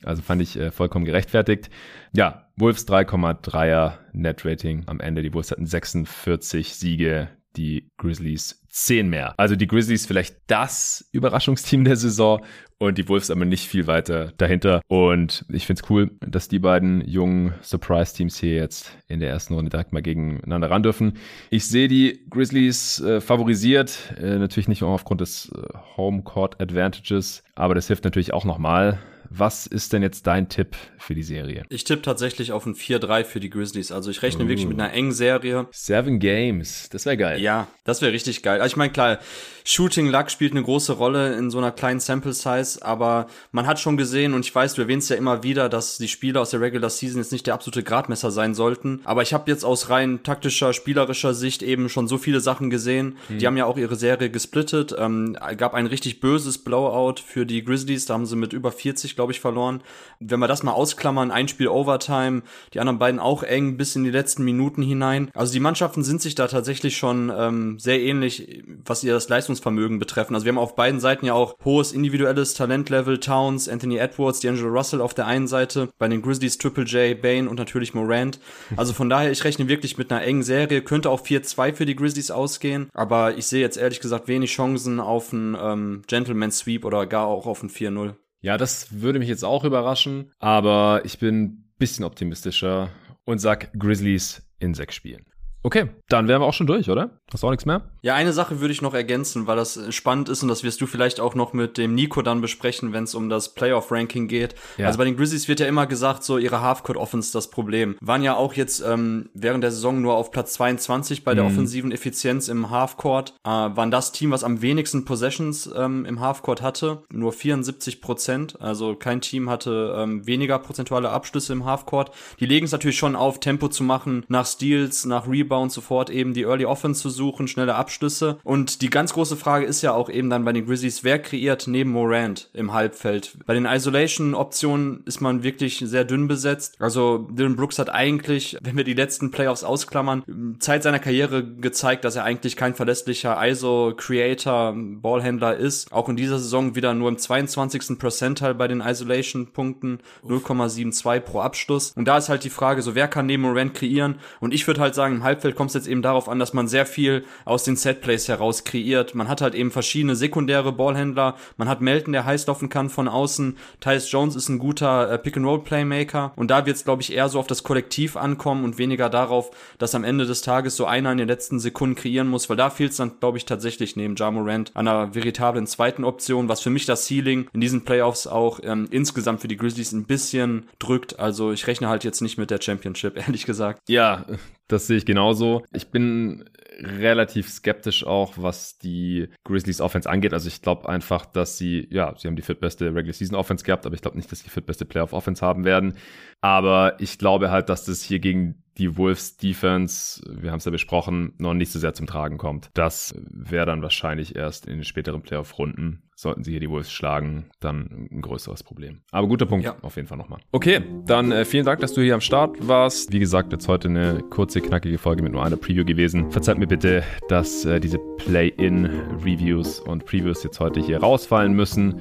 Also 0.05 0.23
fand 0.23 0.41
ich 0.41 0.59
äh, 0.59 0.71
vollkommen 0.71 1.05
gerechtfertigt. 1.05 1.71
Ja, 2.15 2.47
Wolves 2.57 2.89
3,3er 2.89 3.95
Net-Rating 4.13 4.85
am 4.87 5.01
Ende. 5.01 5.23
Die 5.23 5.33
Wolves 5.35 5.51
hatten 5.51 5.67
46 5.67 6.75
Siege, 6.75 7.29
die 7.57 7.91
Grizzlies 7.97 8.63
10 8.69 9.09
mehr. 9.09 9.35
Also 9.37 9.57
die 9.57 9.67
Grizzlies 9.67 10.07
vielleicht 10.07 10.37
das 10.47 11.09
Überraschungsteam 11.13 11.85
der 11.85 11.97
Saison 11.97 12.45
und 12.79 12.97
die 12.97 13.09
Wolves 13.09 13.31
aber 13.31 13.45
nicht 13.45 13.69
viel 13.69 13.87
weiter 13.87 14.33
dahinter. 14.37 14.81
Und 14.89 15.45
ich 15.53 15.67
finde 15.67 15.83
es 15.83 15.91
cool, 15.91 16.11
dass 16.21 16.49
die 16.49 16.61
beiden 16.61 17.07
jungen 17.07 17.55
Surprise-Teams 17.63 18.39
hier 18.39 18.55
jetzt 18.55 18.97
in 19.09 19.21
der 19.21 19.29
ersten 19.29 19.55
Runde 19.55 19.71
direkt 19.71 19.93
mal 19.93 20.03
gegeneinander 20.03 20.71
ran 20.71 20.83
dürfen. 20.83 21.15
Ich 21.51 21.67
sehe 21.67 21.89
die 21.89 22.25
Grizzlies 22.31 23.01
äh, 23.01 23.21
favorisiert, 23.21 24.15
äh, 24.19 24.39
natürlich 24.39 24.69
nicht 24.69 24.81
nur 24.81 24.91
aufgrund 24.91 25.21
des 25.21 25.53
äh, 25.55 25.79
Home 25.97 26.23
Court 26.23 26.61
Advantages, 26.61 27.43
aber 27.55 27.75
das 27.75 27.89
hilft 27.89 28.05
natürlich 28.05 28.33
auch 28.33 28.45
nochmal. 28.45 28.99
Was 29.33 29.69
ist 29.69 29.93
denn 29.93 30.03
jetzt 30.03 30.27
dein 30.27 30.49
Tipp 30.49 30.77
für 30.99 31.15
die 31.15 31.23
Serie? 31.23 31.63
Ich 31.69 31.85
tippe 31.85 32.03
tatsächlich 32.03 32.51
auf 32.51 32.67
ein 32.67 32.75
4-3 32.75 33.23
für 33.23 33.39
die 33.39 33.49
Grizzlies. 33.49 33.93
Also 33.93 34.11
ich 34.11 34.23
rechne 34.23 34.45
uh. 34.45 34.49
wirklich 34.49 34.67
mit 34.67 34.79
einer 34.79 34.93
engen 34.93 35.13
Serie. 35.13 35.69
Seven 35.71 36.19
Games, 36.19 36.89
das 36.91 37.07
wäre 37.07 37.17
geil. 37.17 37.41
Ja, 37.41 37.69
das 37.85 38.03
wäre 38.03 38.13
richtig 38.13 38.43
geil. 38.43 38.61
Also 38.61 38.73
ich 38.73 38.77
meine, 38.77 38.93
klar, 38.93 39.21
Shooting 39.65 40.09
Luck 40.09 40.33
spielt 40.33 40.53
eine 40.53 40.63
große 40.65 40.95
Rolle 40.95 41.37
in 41.37 41.51
so 41.51 41.59
einer 41.59 41.71
kleinen 41.71 42.01
Sample 42.01 42.33
Size, 42.33 42.79
aber 42.83 43.29
man 43.53 43.69
hat 43.69 43.79
schon 43.79 43.97
gesehen 43.97 44.35
und 44.35 44.45
ich 44.45 44.53
weiß, 44.53 44.75
du 44.75 44.83
erwähnst 44.83 45.11
ja 45.11 45.17
immer 45.17 45.45
wieder, 45.45 45.69
dass 45.69 45.99
die 45.99 46.09
Spieler 46.09 46.41
aus 46.41 46.51
der 46.51 46.61
Regular 46.61 46.91
Season 46.91 47.21
jetzt 47.21 47.31
nicht 47.31 47.47
der 47.47 47.55
absolute 47.55 47.85
Gradmesser 47.85 48.33
sein 48.33 48.55
sollten. 48.55 49.01
Aber 49.05 49.23
ich 49.23 49.33
habe 49.33 49.51
jetzt 49.51 49.65
aus 49.65 49.91
rein 49.91 50.25
taktischer, 50.25 50.73
spielerischer 50.73 51.35
Sicht 51.35 51.63
eben 51.63 51.89
schon 51.89 52.09
so 52.09 52.19
viele 52.19 52.41
Sachen 52.41 52.69
gesehen. 52.69 53.17
Hm. 53.29 53.39
Die 53.39 53.47
haben 53.47 53.57
ja 53.57 53.67
auch 53.67 53.79
ihre 53.79 53.95
Serie 53.97 54.31
gesplittet. 54.31 54.93
Ähm, 54.99 55.37
gab 55.57 55.75
ein 55.75 55.87
richtig 55.87 56.19
böses 56.19 56.59
Blowout 56.59 57.21
für 57.25 57.47
die 57.47 57.65
Grizzlies. 57.65 58.07
Da 58.07 58.15
haben 58.15 58.27
sie 58.27 58.37
mit 58.37 58.53
über 58.53 58.73
40, 58.73 59.15
glaube 59.21 59.33
ich, 59.33 59.41
verloren. 59.41 59.83
Wenn 60.19 60.41
wir 60.41 60.49
das 60.49 60.63
mal 60.63 60.73
ausklammern, 60.73 61.31
ein 61.31 61.47
Spiel 61.47 61.69
Overtime, 61.69 62.41
die 62.73 62.81
anderen 62.81 62.99
beiden 62.99 63.21
auch 63.21 63.43
eng 63.43 63.77
bis 63.77 63.95
in 63.95 64.03
die 64.03 64.11
letzten 64.11 64.45
Minuten 64.45 64.83
hinein. 64.83 65.31
Also 65.35 65.53
die 65.53 65.61
Mannschaften 65.61 66.03
sind 66.03 66.23
sich 66.23 66.35
da 66.35 66.49
tatsächlich 66.49 66.97
schon 66.97 67.31
ähm, 67.37 67.79
sehr 67.79 68.01
ähnlich, 68.01 68.65
was 68.87 69.05
ihr 69.05 69.13
das 69.13 69.29
Leistungsvermögen 69.29 69.99
betreffen. 69.99 70.35
Also 70.35 70.47
wir 70.47 70.53
haben 70.53 70.59
auf 70.59 70.75
beiden 70.75 71.01
Seiten 71.01 71.27
ja 71.27 71.35
auch 71.35 71.55
hohes 71.63 71.93
individuelles 71.93 72.55
Talentlevel. 72.55 73.21
Towns, 73.21 73.69
Anthony 73.69 73.99
Edwards, 73.99 74.41
D'Angelo 74.41 74.73
Russell 74.73 75.03
auf 75.03 75.13
der 75.13 75.27
einen 75.27 75.47
Seite, 75.47 75.91
bei 75.99 76.09
den 76.09 76.23
Grizzlies 76.23 76.57
Triple 76.57 76.85
J, 76.85 77.21
Bane 77.21 77.47
und 77.51 77.59
natürlich 77.59 77.93
Morant. 77.93 78.41
Also 78.77 78.95
von 78.95 79.11
daher, 79.11 79.31
ich 79.31 79.45
rechne 79.45 79.69
wirklich 79.69 79.99
mit 79.99 80.11
einer 80.11 80.23
engen 80.23 80.43
Serie. 80.43 80.81
Könnte 80.81 81.11
auch 81.11 81.21
4-2 81.21 81.75
für 81.75 81.85
die 81.85 81.97
Grizzlies 81.97 82.31
ausgehen, 82.31 82.89
aber 82.95 83.37
ich 83.37 83.45
sehe 83.47 83.61
jetzt 83.61 83.77
ehrlich 83.77 84.01
gesagt 84.01 84.29
wenig 84.29 84.51
Chancen 84.51 84.99
auf 84.99 85.35
einen 85.35 85.55
ähm, 85.61 86.03
Gentleman 86.07 86.51
Sweep 86.51 86.87
oder 86.87 87.05
gar 87.05 87.27
auch 87.27 87.47
auf 87.47 87.63
ein 87.63 87.69
4-0. 87.69 88.15
Ja, 88.43 88.57
das 88.57 89.01
würde 89.01 89.19
mich 89.19 89.29
jetzt 89.29 89.45
auch 89.45 89.65
überraschen, 89.65 90.33
aber 90.39 91.03
ich 91.05 91.19
bin 91.19 91.43
ein 91.43 91.73
bisschen 91.79 92.05
optimistischer 92.05 92.91
und 93.25 93.39
sag 93.39 93.73
Grizzlies 93.79 94.43
in 94.59 94.75
sechs 94.75 94.95
Spielen. 94.95 95.30
Okay, 95.63 95.91
dann 96.09 96.27
wären 96.27 96.41
wir 96.41 96.47
auch 96.47 96.55
schon 96.55 96.67
durch, 96.67 96.89
oder? 96.89 97.11
Hast 97.31 97.43
du 97.43 97.47
auch 97.47 97.51
nichts 97.51 97.67
mehr? 97.67 97.83
Ja, 98.01 98.15
eine 98.15 98.33
Sache 98.33 98.61
würde 98.61 98.73
ich 98.73 98.81
noch 98.81 98.95
ergänzen, 98.95 99.47
weil 99.47 99.57
das 99.57 99.79
spannend 99.95 100.31
ist 100.31 100.43
und 100.43 100.49
das 100.49 100.65
wirst 100.65 100.81
du 100.81 100.87
vielleicht 100.87 101.21
auch 101.21 101.35
noch 101.35 101.53
mit 101.53 101.77
dem 101.77 101.95
Nico 101.95 102.23
dann 102.23 102.41
besprechen, 102.41 102.95
wenn 102.95 103.05
es 103.05 103.15
um 103.15 103.29
das 103.29 103.55
Playoff-Ranking 103.55 104.27
geht. 104.27 104.55
Ja. 104.79 104.87
Also 104.87 104.97
bei 104.97 105.05
den 105.05 105.17
Grizzlies 105.17 105.49
wird 105.49 105.61
ja 105.61 105.67
immer 105.67 105.87
gesagt, 105.87 106.25
so 106.25 106.39
ihre 106.39 106.63
Halfcourt-Offense 106.63 107.33
das 107.33 107.51
Problem. 107.51 107.97
Waren 108.01 108.23
ja 108.23 108.37
auch 108.37 108.55
jetzt 108.55 108.81
ähm, 108.81 109.29
während 109.35 109.63
der 109.63 109.71
Saison 109.71 110.01
nur 110.01 110.15
auf 110.15 110.31
Platz 110.31 110.55
22 110.55 111.25
bei 111.25 111.35
der 111.35 111.45
mhm. 111.45 111.51
offensiven 111.51 111.93
Effizienz 111.93 112.49
im 112.49 112.71
Halfcourt. 112.71 113.35
Äh, 113.45 113.51
waren 113.51 113.91
das 113.91 114.13
Team, 114.13 114.31
was 114.31 114.45
am 114.45 114.63
wenigsten 114.63 115.05
Possessions 115.05 115.71
ähm, 115.77 116.07
im 116.07 116.21
Halfcourt 116.21 116.63
hatte. 116.63 117.03
Nur 117.13 117.33
74 117.33 118.01
Prozent. 118.01 118.61
Also 118.63 118.97
kein 118.97 119.21
Team 119.21 119.51
hatte 119.51 119.95
ähm, 119.99 120.27
weniger 120.27 120.59
prozentuale 120.59 121.11
Abschlüsse 121.11 121.53
im 121.53 121.67
Halfcourt. 121.67 122.13
Die 122.41 122.47
legen 122.47 122.65
es 122.65 122.73
natürlich 122.73 122.97
schon 122.99 123.15
auf, 123.15 123.41
Tempo 123.41 123.69
zu 123.69 123.85
machen, 123.85 124.25
nach 124.29 124.47
Steals, 124.47 125.05
nach 125.05 125.29
Rebounds 125.29 125.50
Rebound 125.51 125.73
sofort 125.73 126.11
eben 126.11 126.33
die 126.33 126.43
Early 126.43 126.65
Offense 126.65 127.03
zu 127.03 127.11
suchen, 127.11 127.49
schnelle 127.49 127.75
Abschlüsse. 127.75 128.39
Und 128.45 128.83
die 128.83 128.91
ganz 128.91 129.13
große 129.13 129.37
Frage 129.37 129.67
ist 129.67 129.83
ja 129.83 129.93
auch 129.93 130.09
eben 130.09 130.31
dann 130.31 130.45
bei 130.45 130.53
den 130.53 130.67
Grizzlies, 130.67 131.03
wer 131.03 131.19
kreiert 131.19 131.67
neben 131.67 131.91
Morant 131.91 132.49
im 132.55 132.73
Halbfeld? 132.73 133.37
Bei 133.47 133.55
den 133.55 133.67
Isolation-Optionen 133.67 135.03
ist 135.07 135.21
man 135.21 135.43
wirklich 135.43 135.83
sehr 135.85 136.05
dünn 136.05 136.29
besetzt. 136.29 136.77
Also 136.79 137.27
Dylan 137.31 137.57
Brooks 137.57 137.79
hat 137.79 137.91
eigentlich, 137.91 138.57
wenn 138.63 138.77
wir 138.77 138.85
die 138.85 138.95
letzten 138.95 139.31
Playoffs 139.31 139.65
ausklammern, 139.65 140.57
Zeit 140.61 140.85
seiner 140.85 141.01
Karriere 141.01 141.45
gezeigt, 141.45 142.05
dass 142.05 142.17
er 142.17 142.25
eigentlich 142.25 142.57
kein 142.57 142.75
verlässlicher 142.75 143.37
ISO-Creator, 143.41 144.75
Ballhändler 144.77 145.57
ist. 145.57 145.93
Auch 145.93 146.09
in 146.09 146.17
dieser 146.17 146.39
Saison 146.39 146.77
wieder 146.77 146.95
nur 146.95 147.09
im 147.09 147.19
22. 147.19 147.99
Percentile 147.99 148.55
bei 148.55 148.69
den 148.69 148.81
Isolation-Punkten, 148.81 149.99
0,72 150.25 151.21
pro 151.21 151.41
Abschluss. 151.41 151.93
Und 151.97 152.07
da 152.07 152.19
ist 152.19 152.29
halt 152.29 152.45
die 152.45 152.51
Frage, 152.51 152.83
so 152.83 152.95
wer 152.95 153.09
kann 153.09 153.27
neben 153.27 153.43
Morant 153.43 153.75
kreieren? 153.75 154.17
Und 154.39 154.55
ich 154.55 154.67
würde 154.67 154.81
halt 154.81 154.95
sagen, 154.95 155.17
im 155.17 155.25
Halbfeld 155.25 155.40
Halbfeld 155.41 155.57
kommt 155.57 155.71
es 155.71 155.75
jetzt 155.75 155.89
eben 155.89 156.03
darauf 156.03 156.29
an, 156.29 156.39
dass 156.39 156.53
man 156.53 156.69
sehr 156.69 156.85
viel 156.85 157.25
aus 157.47 157.65
den 157.65 157.77
Setplays 157.77 158.29
heraus 158.29 158.65
kreiert. 158.65 159.15
Man 159.15 159.29
hat 159.29 159.41
halt 159.41 159.55
eben 159.55 159.71
verschiedene 159.71 160.15
sekundäre 160.15 160.71
Ballhändler. 160.71 161.37
Man 161.57 161.67
hat 161.67 161.81
Melton, 161.81 162.13
der 162.13 162.27
heiß 162.27 162.47
laufen 162.47 162.69
kann 162.69 162.91
von 162.91 163.09
außen. 163.09 163.57
Tyus 163.81 164.13
Jones 164.13 164.37
ist 164.37 164.51
ein 164.51 164.59
guter 164.59 165.11
äh, 165.11 165.19
Pick-and-Roll-Playmaker. 165.19 166.33
Und 166.37 166.51
da 166.51 166.67
wird 166.67 166.77
es, 166.77 166.85
glaube 166.85 167.01
ich, 167.01 167.15
eher 167.15 167.31
so 167.31 167.39
auf 167.39 167.47
das 167.47 167.63
Kollektiv 167.63 168.19
ankommen 168.19 168.65
und 168.65 168.77
weniger 168.77 169.09
darauf, 169.09 169.51
dass 169.79 169.95
am 169.95 170.05
Ende 170.05 170.27
des 170.27 170.43
Tages 170.43 170.77
so 170.77 170.85
einer 170.85 171.11
in 171.13 171.19
den 171.19 171.29
letzten 171.29 171.59
Sekunden 171.59 171.97
kreieren 171.97 172.29
muss, 172.29 172.51
weil 172.51 172.59
da 172.59 172.69
fehlt 172.69 172.91
es 172.91 172.99
dann, 172.99 173.19
glaube 173.19 173.39
ich, 173.39 173.47
tatsächlich 173.47 173.97
neben 173.97 174.17
Ja 174.17 174.31
Morant 174.31 174.73
an 174.75 174.89
einer 174.89 175.15
veritablen 175.15 175.67
zweiten 175.67 176.05
Option, 176.05 176.51
was 176.51 176.61
für 176.61 176.71
mich 176.71 176.85
das 176.85 177.07
Ceiling 177.07 177.49
in 177.55 177.63
diesen 177.63 177.85
Playoffs 177.85 178.27
auch 178.27 178.61
ähm, 178.63 178.89
insgesamt 178.91 179.41
für 179.41 179.49
die 179.49 179.57
Grizzlies 179.57 179.93
ein 179.93 180.05
bisschen 180.05 180.69
drückt. 180.79 181.19
Also 181.19 181.51
ich 181.53 181.67
rechne 181.67 181.89
halt 181.89 182.05
jetzt 182.05 182.21
nicht 182.21 182.37
mit 182.37 182.51
der 182.51 182.61
Championship, 182.61 183.17
ehrlich 183.27 183.47
gesagt. 183.47 183.81
Ja, 183.89 184.27
das 184.73 184.87
sehe 184.87 184.97
ich 184.97 185.07
genauso. 185.07 185.65
Ich 185.73 185.89
bin 185.89 186.45
relativ 186.79 187.49
skeptisch 187.49 188.05
auch, 188.07 188.35
was 188.37 188.79
die 188.79 189.29
Grizzlies 189.45 189.81
Offense 189.81 190.09
angeht. 190.09 190.33
Also 190.33 190.49
ich 190.49 190.63
glaube 190.63 190.89
einfach, 190.89 191.27
dass 191.27 191.59
sie, 191.59 191.87
ja, 191.91 192.15
sie 192.17 192.29
haben 192.29 192.37
die 192.37 192.43
viertbeste 192.43 192.87
Regular 192.95 193.13
Season 193.13 193.37
Offense 193.37 193.65
gehabt, 193.65 193.87
aber 193.87 193.95
ich 193.95 194.03
glaube 194.03 194.17
nicht, 194.17 194.31
dass 194.31 194.41
sie 194.41 194.45
die 194.45 194.51
viertbeste 194.51 194.85
Playoff 194.85 195.13
Offense 195.13 195.45
haben 195.45 195.65
werden. 195.65 195.95
Aber 196.41 197.01
ich 197.01 197.19
glaube 197.19 197.51
halt, 197.51 197.69
dass 197.69 197.85
das 197.85 198.03
hier 198.03 198.19
gegen 198.19 198.63
die 198.79 198.97
Wolves 198.97 199.37
Defense, 199.37 200.23
wir 200.27 200.51
haben 200.51 200.59
es 200.59 200.65
ja 200.65 200.71
besprochen, 200.71 201.35
noch 201.39 201.55
nicht 201.55 201.71
so 201.71 201.79
sehr 201.79 201.93
zum 201.93 202.07
Tragen 202.07 202.39
kommt. 202.39 202.71
Das 202.75 203.15
wäre 203.29 203.67
dann 203.67 203.83
wahrscheinlich 203.83 204.37
erst 204.37 204.67
in 204.67 204.77
den 204.77 204.85
späteren 204.85 205.23
Playoff-Runden. 205.23 206.03
Sollten 206.21 206.45
sie 206.45 206.51
hier 206.51 206.61
die 206.61 206.69
Wolves 206.69 206.93
schlagen, 206.93 207.47
dann 207.61 208.09
ein 208.13 208.21
größeres 208.21 208.63
Problem. 208.63 209.01
Aber 209.11 209.27
guter 209.27 209.47
Punkt, 209.47 209.65
ja. 209.65 209.77
auf 209.81 209.97
jeden 209.97 210.07
Fall 210.07 210.19
nochmal. 210.19 210.39
Okay, 210.53 210.83
dann 211.07 211.33
äh, 211.33 211.47
vielen 211.47 211.65
Dank, 211.65 211.81
dass 211.81 211.95
du 211.95 212.03
hier 212.03 212.13
am 212.13 212.21
Start 212.21 212.69
warst. 212.69 213.11
Wie 213.11 213.21
gesagt, 213.21 213.55
jetzt 213.55 213.69
heute 213.69 213.89
eine 213.89 214.23
kurze, 214.29 214.61
knackige 214.61 214.99
Folge 214.99 215.23
mit 215.23 215.33
nur 215.33 215.43
einer 215.43 215.57
Preview 215.57 215.83
gewesen. 215.83 216.31
Verzeiht 216.31 216.59
mir 216.59 216.67
bitte, 216.67 217.03
dass 217.31 217.65
äh, 217.65 217.81
diese 217.81 217.99
Play-In-Reviews 218.19 219.81
und 219.81 220.05
Previews 220.05 220.45
jetzt 220.45 220.61
heute 220.61 220.81
hier 220.81 220.99
rausfallen 220.99 221.55
müssen. 221.55 221.99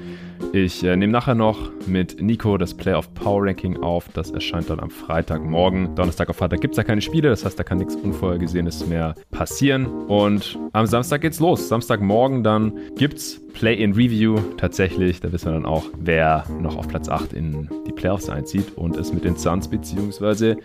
Ich 0.52 0.84
äh, 0.84 0.96
nehme 0.96 1.14
nachher 1.14 1.36
noch 1.36 1.70
mit 1.86 2.22
Nico 2.22 2.58
das 2.58 2.74
Playoff 2.74 3.14
Power 3.14 3.46
Ranking 3.46 3.78
auf. 3.78 4.10
Das 4.14 4.32
erscheint 4.32 4.70
dann 4.70 4.80
am 4.80 4.90
Freitagmorgen. 4.90 5.96
Donnerstag 5.96 6.30
auf 6.30 6.38
Freitag 6.38 6.62
gibt 6.62 6.74
es 6.74 6.76
da 6.78 6.84
keine 6.84 7.02
Spiele, 7.02 7.30
das 7.30 7.46
heißt, 7.46 7.60
da 7.60 7.64
kann 7.64 7.78
nichts 7.78 7.96
Unvorhergesehenes 7.96 8.88
mehr 8.88 9.16
passieren. 9.32 9.86
Und 9.86 10.58
am 10.74 10.86
Samstag 10.88 11.22
geht's 11.22 11.40
los. 11.40 11.70
Samstagmorgen 11.70 12.44
dann 12.44 12.74
gibt's 12.96 13.42
Play-in-Review 13.54 14.38
tatsächlich. 14.58 15.20
Da 15.20 15.32
wissen 15.32 15.48
wir 15.48 15.54
dann 15.54 15.66
auch, 15.66 15.86
wer 15.98 16.46
noch 16.60 16.78
auf 16.78 16.88
Platz 16.88 17.10
8 17.10 17.34
in 17.34 17.70
die 17.86 17.92
Playoffs 17.92 18.30
einzieht 18.30 18.78
und 18.78 18.98
es 18.98 19.14
mit 19.14 19.26
den 19.26 19.36
Suns 19.36 19.68
bzw. 19.68 20.56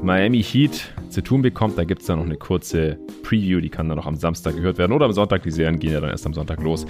Miami 0.00 0.42
Heat 0.42 0.92
zu 1.08 1.22
tun 1.22 1.42
bekommt. 1.42 1.78
Da 1.78 1.84
gibt 1.84 2.02
es 2.02 2.06
dann 2.06 2.18
noch 2.18 2.26
eine 2.26 2.36
kurze 2.36 2.98
Preview, 3.22 3.60
die 3.60 3.68
kann 3.68 3.88
dann 3.88 3.98
noch 3.98 4.06
am 4.06 4.16
Samstag 4.16 4.56
gehört 4.56 4.78
werden 4.78 4.92
oder 4.92 5.06
am 5.06 5.12
Sonntag. 5.12 5.42
Die 5.42 5.50
Serien 5.50 5.78
gehen 5.78 5.92
ja 5.92 6.00
dann 6.00 6.10
erst 6.10 6.26
am 6.26 6.34
Sonntag 6.34 6.62
los. 6.62 6.86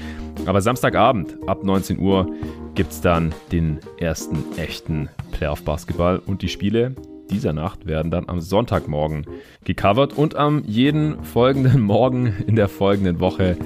Aber 0.46 0.60
Samstagabend 0.60 1.36
ab 1.46 1.64
19 1.64 1.98
Uhr 1.98 2.26
gibt 2.74 2.92
es 2.92 3.00
dann 3.00 3.34
den 3.50 3.80
ersten 3.98 4.44
echten 4.56 5.08
Playoff-Basketball 5.32 6.20
und 6.24 6.42
die 6.42 6.48
Spiele 6.48 6.94
dieser 7.30 7.52
Nacht 7.52 7.86
werden 7.86 8.10
dann 8.10 8.28
am 8.28 8.40
Sonntagmorgen 8.40 9.26
gecovert 9.64 10.12
und 10.12 10.36
am 10.36 10.62
jeden 10.66 11.22
folgenden 11.24 11.80
Morgen 11.82 12.34
in 12.46 12.56
der 12.56 12.68
folgenden 12.68 13.20
Woche 13.20 13.56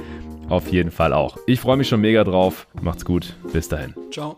auf 0.49 0.71
jeden 0.71 0.91
Fall 0.91 1.13
auch. 1.13 1.37
Ich 1.47 1.61
freue 1.61 1.77
mich 1.77 1.89
schon 1.89 2.01
mega 2.01 2.25
drauf. 2.25 2.69
Macht's 2.81 3.05
gut. 3.05 3.35
Bis 3.53 3.69
dahin. 3.69 3.95
Ciao. 4.11 4.37